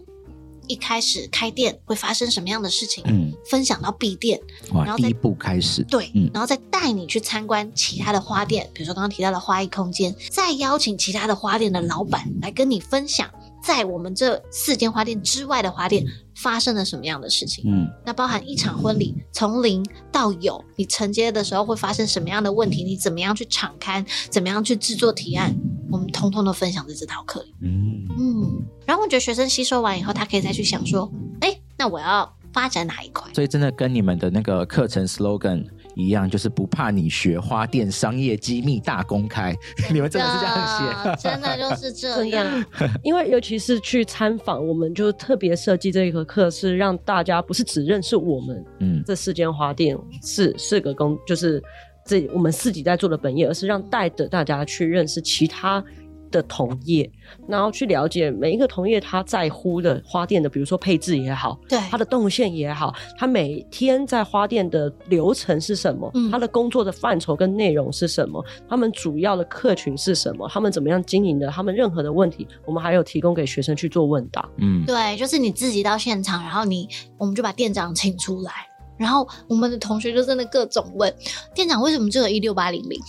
[0.68, 4.40] 一开始开店会发生什么样的事情，嗯，分享到闭店，
[4.74, 6.30] 然，后第一步开始，对，嗯。
[6.34, 13.30] 然后再带你去参观其他的花店，比如说刚刚提到的花艺空间，再邀请其他的花店的老板来跟你分享，
[13.64, 16.06] 在我们这四间花店之外的花店
[16.38, 17.64] 发生了什么样的事情。
[17.68, 22.84] 嗯那包含一场婚礼从零到有，你承接的时候会发生什么样的问题？
[22.84, 24.06] 你怎么样去敞开？
[24.30, 25.56] 怎么样去制作提案？
[25.92, 27.56] 我们通通都分享在这堂课里。
[27.62, 31.12] 嗯嗯，然后我觉得学生吸收完以后，他可以再去想说，
[31.42, 33.32] 哎，那我要发展哪一块？
[33.34, 35.66] 所以真的跟你们的那个课程 slogan
[35.98, 39.56] 一样，就是不怕你学花店商业机密大公开，
[39.92, 41.30] 你们真的是这样写。
[41.30, 42.66] 真的就是这真样。
[43.04, 51.62] 因为尤其是去参访，我们就特别设计这一个课，是让大家不是只认识我们嗯这四间花店是四个公，就是
[52.06, 55.84] 这我们自己在做的本业，而是让带着大家去认识其他
[56.32, 57.10] 的同业，
[57.48, 66.10] 然后去了解每一个同业他在乎的花店的，比如说配置也好，对，他的动线也好，他每天在花店的流程是什么？
[66.14, 68.44] 嗯他的工作的范畴跟内容是什么？
[68.70, 70.48] 他们主要的客群是什么？
[70.50, 71.48] 他们怎么样经营的？
[71.50, 74.48] 他们任何的问题，我们还有提供给学生去做问答。
[74.58, 78.52] 嗯，对，就是你自己到现场，然后你我们就把店长请出来，
[78.98, 81.14] 然后我们的同学就真的各种问
[81.54, 83.00] 店长为什么只有一六八零零？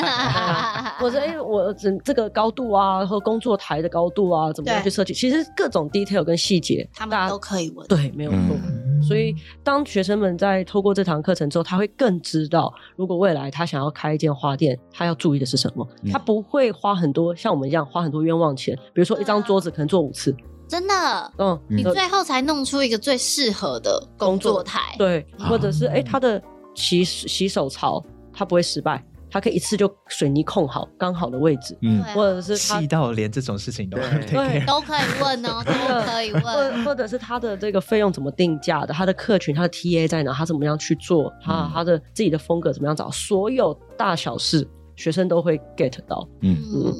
[0.98, 5.12] 或者哎，我这这个高度啊，和工作台的高度啊，怎么样去设计？
[5.14, 7.86] 其实各种 detail 跟细节，他大家们都可以问。
[7.88, 8.38] 对，没有错。
[8.38, 15.86] 嗯所以，当学生们在透过这堂课程之后，他会更知道，如果未来他想要开一间花店，他要注意的是什么。
[16.02, 20.34] 嗯他不会花很多像我们一样花很多冤枉钱，比如说一张桌子可能做五次，
[20.68, 24.94] 真的，嗯，你呃最后才弄出一个最适合的工作台。
[24.98, 26.42] 对，啊或者是哎，他的
[26.74, 32.02] 洗洗手槽他不会失败，他可以一次就水泥控好刚好的位置，嗯。
[32.14, 34.10] 或者是他细到连这种事情都对。
[34.26, 34.66] take 对。
[34.66, 35.72] 都可以问哦， 都
[36.10, 36.84] 可以或问。
[36.84, 41.70] 或者是他的这个费用怎么定价的，他的客群、他的 TA 在哪，他怎么样去做，他、嗯。
[41.72, 46.28] 他的自己的风格怎么样找，所有大小事，学生都会 get 到。
[46.40, 46.56] 嗯。
[46.74, 46.94] 嗯，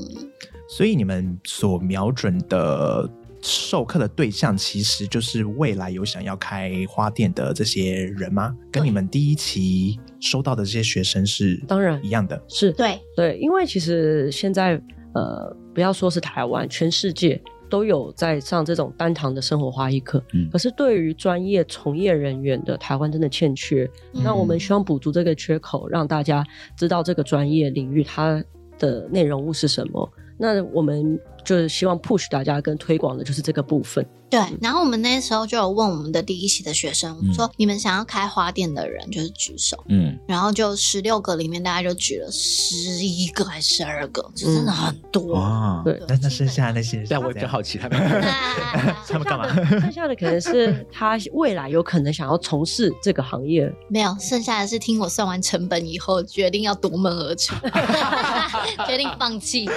[0.68, 3.08] 所以你们所瞄准的
[3.46, 8.54] 授课的对象，其实就是未来有想要开花店的这些人吗？
[8.72, 12.42] 跟你们第一期收到的这些学生是当然一样的。
[12.48, 14.72] 是对，对，因为其实现在
[15.14, 17.40] 呃，不要说是台湾，全世界
[17.70, 23.88] 都有在上这种单堂的生活花艺课，嗯可是对于专业从业人员的台湾真的欠缺。
[24.14, 26.44] 嗯那我们希望补足这个缺口，让大家
[26.76, 28.42] 知道这个专业领域它
[28.78, 30.12] 的内容物是什么。
[30.38, 34.04] 那我们就是希望 push 大家跟推广的就是这个部分。
[34.28, 45.26] 对，然后我们那时候就有问我们的第一期的学生、嗯说，你们想要开花店的人就是举手，嗯，然后就十六个里面大家就举了十一个还是十二个，就真的很多。
[45.34, 47.96] 哇，对，那那剩下那些是但我也比较好奇他们。
[49.06, 49.46] 他们干嘛？
[49.80, 57.54] 剩下的可能是他未来有可能想要从事这个行业，没有，剩下的是听我算完成本以后，决定要夺门而出，
[58.88, 59.70] 决定放弃。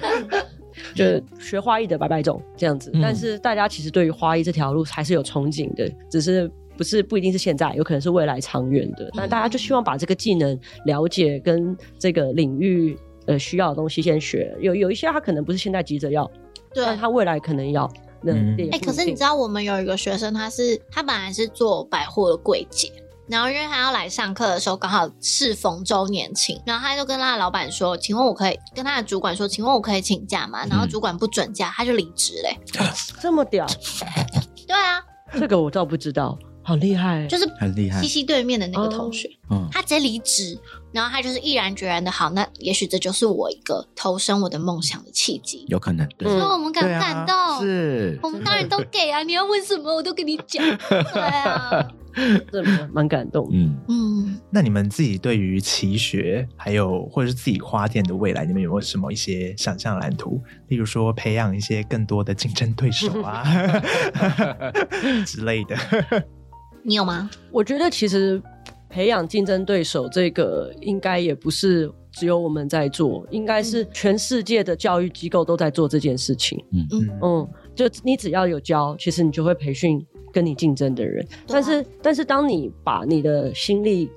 [0.94, 2.90] 就是学花艺的百百种这样子。
[2.94, 9.10] 嗯但是大家其实对于花艺这条路还是有憧憬的，只是不是不一定是现在，有可能是未来长远的。
[9.14, 14.54] 但大家就希望把这个技能了解跟这个领域呃需要的东西先学。
[14.60, 16.30] 有有一些他可能不是现在急着要，
[16.74, 17.90] 对，但他未来可能要。
[18.24, 22.88] 那嗯哎、可是你知道，我们有一个学生，他是他本来是做百货的柜姐，
[23.32, 32.58] 然后因为他要来上课的时候，刚好适逢周年庆，然后他就跟他的老板说：“请问我可以跟他的主管说，请问我可以请假吗？”然后主管不准假，他就离职嘞。
[33.22, 33.66] 这么屌，
[34.68, 35.02] 对啊，
[35.32, 37.26] 这个我倒不知道，好厉害。
[37.26, 40.58] 就是很厉害西西对面的那个同学，嗯，他直接离职，
[40.92, 45.64] 然后他就是毅然决然的，好，那也许这就是我一个投身我的梦想的契机。
[45.68, 49.22] 有可能，对，嗯所以我们感对啊感动，是我们当然都给啊！
[49.22, 50.62] 你要问什么，我都跟你讲。
[51.14, 51.88] 对啊，
[52.50, 53.48] 这蛮蛮感动。
[53.52, 60.40] 嗯，嗯，那你们自己对于奇学，还有或者是自己花店的未来，你们有没有什么一些想象蓝图？
[60.68, 63.44] 例如说培养一些更多的竞争对手啊
[65.26, 65.76] 之类的。
[66.84, 67.30] 你有吗？
[67.50, 68.42] 我觉得其实
[68.88, 76.62] 培养竞争对手这个应该也不是只有我们在做，应该是全世界的教育机构都在做这件事情。
[76.72, 81.24] 嗯嗯，就你只要有教，其实你就会培训跟你竞争的人。
[81.24, 84.10] 啊但是，但是当你把你的心力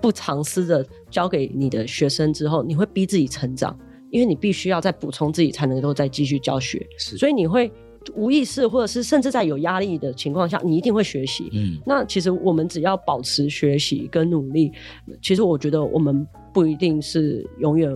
[0.00, 3.76] 不藏私的交给你的学生之后，你会逼自己成长，
[4.10, 6.86] 因为你必须要再补充自己，才能够再继续教学。
[6.96, 7.70] 是，所以你会
[8.14, 11.50] 无意识，或者是甚至在有压力的情况下，你一定会学习。
[11.52, 14.72] 嗯那其实我们只要保持学习跟努力，
[15.20, 17.94] 其实我觉得我们不一定是永远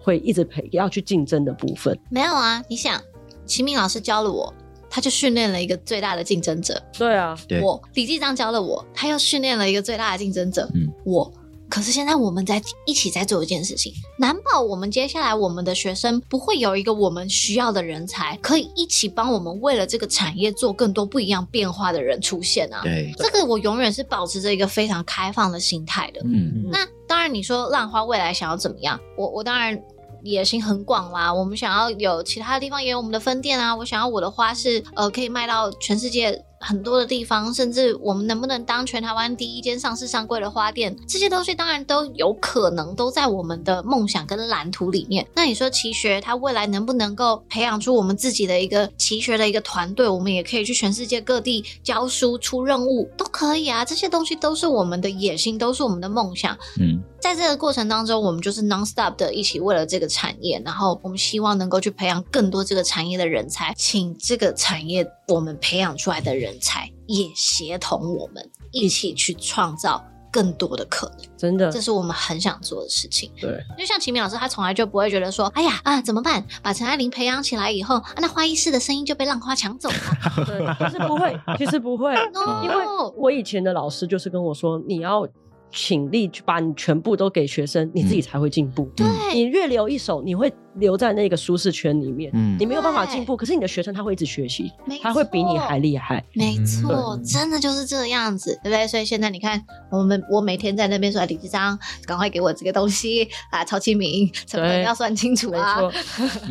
[0.00, 1.96] 会一直陪要去竞争的部分。
[2.10, 2.60] 没有啊。
[2.68, 3.00] 你想，
[3.44, 4.52] 齐明老师教了我，
[4.94, 6.80] 他就训练了一个最大的竞争者。
[6.98, 10.68] 对啊，我李继章教了我，他又训练了一个最大的竞争者。
[10.74, 11.32] 嗯，我。
[11.70, 22.82] 可是现在我们在一起在做一件事情，难保我们接下来我们的学生不会有一个我们需要的人才，可以一起帮我们为了这个产业做更多不一样变化的人出现啊！
[22.82, 26.20] 对，这个我永远是保持着一个非常开放的心态的。
[26.26, 29.00] 嗯那当然，你说浪花未来想要怎么样？
[29.16, 29.74] 我我当然
[30.22, 31.32] 野心很广啦。
[31.32, 33.74] 我们想要有其他地方也有我们的分店啊。
[33.74, 45.26] 我想要我的花是呃可以卖到全世界很多的地方，甚至我们能不能当全台湾第一间上市上柜的花店，这些东西当然都有可能都在我们的梦想跟蓝图里面。
[45.34, 50.08] 那你说奇学它未来能不能够培养出我们自己的一个奇学的一个团队？
[50.08, 53.84] 我们也可以去全世界各地教书出任务，都可以啊。
[53.84, 56.56] 这些东西都是我们的野心，都是我们的梦想。
[56.80, 73.30] 嗯在这个过程当中，我们就是 non stop 的一起为了这个产业，然后我们希望能够去培养更多这个产业的人才，请这个产业我们培养出来的人才也协同我们一起去创造更多的可能，真的这是我们很想做的事情。
[73.40, 76.44] 对，就像秦明老师，他从来就不会觉得说，哎呀啊怎么办？
[76.60, 79.94] 把陈爱玲培养起来以后，啊、那花艺师的声音就被浪花抢走了。
[80.44, 82.12] 对，其实不会，其实不会
[82.64, 82.76] 因为
[83.16, 85.24] 我以前的老师就是跟我说，你要
[85.72, 88.84] 倾力去把你全部都给学生，你自己才会进步。
[88.94, 93.36] 对你越留一手，你会留在那个舒适圈里面，嗯你没有办法进步。
[93.36, 94.70] 可是你的学生他会一直学习，
[95.02, 96.24] 他会比你错还厉害。
[96.34, 98.86] 没错，嗯真的就是这样子，对不对？
[98.86, 105.80] 所以现在你看，我们我每天在那边说李志章，赶快给我这个东西啊，曹清明，成本对要算清楚没啊。
[105.80, 105.92] 错，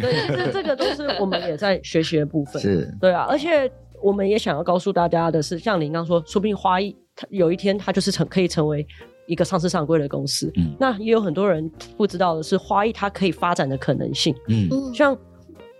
[0.02, 2.60] 对，这这个都是我们也在学习的部分。
[2.62, 8.86] 是，对啊，而且我们也想要告诉大家的是，像您刚说，说不定花艺它有一天它就是成可以成为
[9.28, 10.52] 一个上市上柜的公司。
[10.56, 14.36] 嗯那也有很多人不知道的是，花艺它可以发展的可能性。
[14.48, 15.18] 嗯嗯，像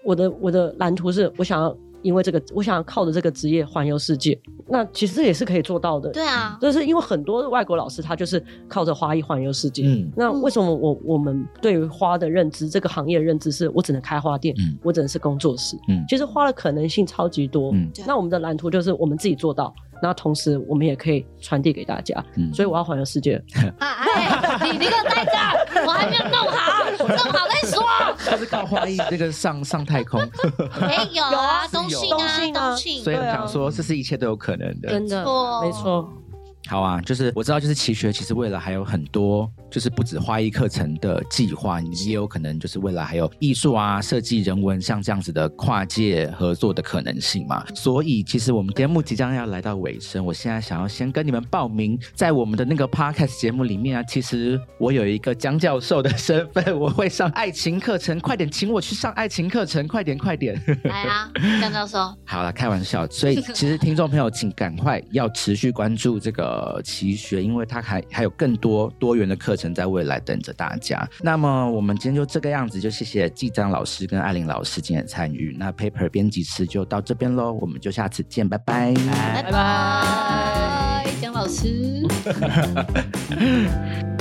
[0.04, 4.40] 我的我的蓝图是，我想要因为这个，我想要靠着这个职业环游世界。
[4.68, 6.10] 那其实这也是可以做到的。
[6.12, 9.84] 对啊，就是因为很多外国老师他就是靠着花艺环游世界。
[9.86, 15.76] 嗯那为什么我我们对于花的认知，这个行业的认知是我只能开花店，嗯我只能是工作室。
[15.90, 17.72] 嗯其实花的可能性超级多。
[17.74, 22.16] 嗯那我们的蓝图就是我们自己做到，那同时我们也可以传递给大家。
[22.38, 23.42] 嗯所以我要环游世界，
[23.80, 25.32] 啊，哎，你你给我待着，
[25.86, 27.84] 我还没有弄好，弄好再说。
[28.26, 30.20] 他是搞花艺这个上上太空，
[30.82, 34.90] 没，有啊， 有东信东啊，信啊东信，所以我想说，这是一切都有可能的。
[34.90, 36.14] 真的错没错。
[36.68, 47.66] 好啊，就是我知道，就是奇学其实未来还有很多，就是不止花艺课程的计划，你们也有可能就是未来还有艺术啊、设计、人文像这样子的跨界合作的可能性嘛。
[47.76, 60.62] 所以其实我们节目即将要来到尾声，我现在想要先跟你们报名，在我们的那个 podcast 节目里面啊，其实我有一个江教授的身份，我会上爱情课程，快点请我去上爱情课程，快点快点。
[60.84, 63.06] 来啊，江教授，好了，开玩笑。
[63.10, 66.51] 所以其实听众朋友，请赶快要持续关注这个
[66.84, 71.08] 奇学，因为它还还有更多多元的课程在未来等着大家。
[71.22, 75.56] 那么我们今天就这个样子，就谢谢季章老师跟艾琳老师今天的参与。
[75.60, 78.94] 那 Paper 编辑室就到这边喽，我们就下次见，拜拜。
[79.34, 82.06] 拜拜拜，江老师。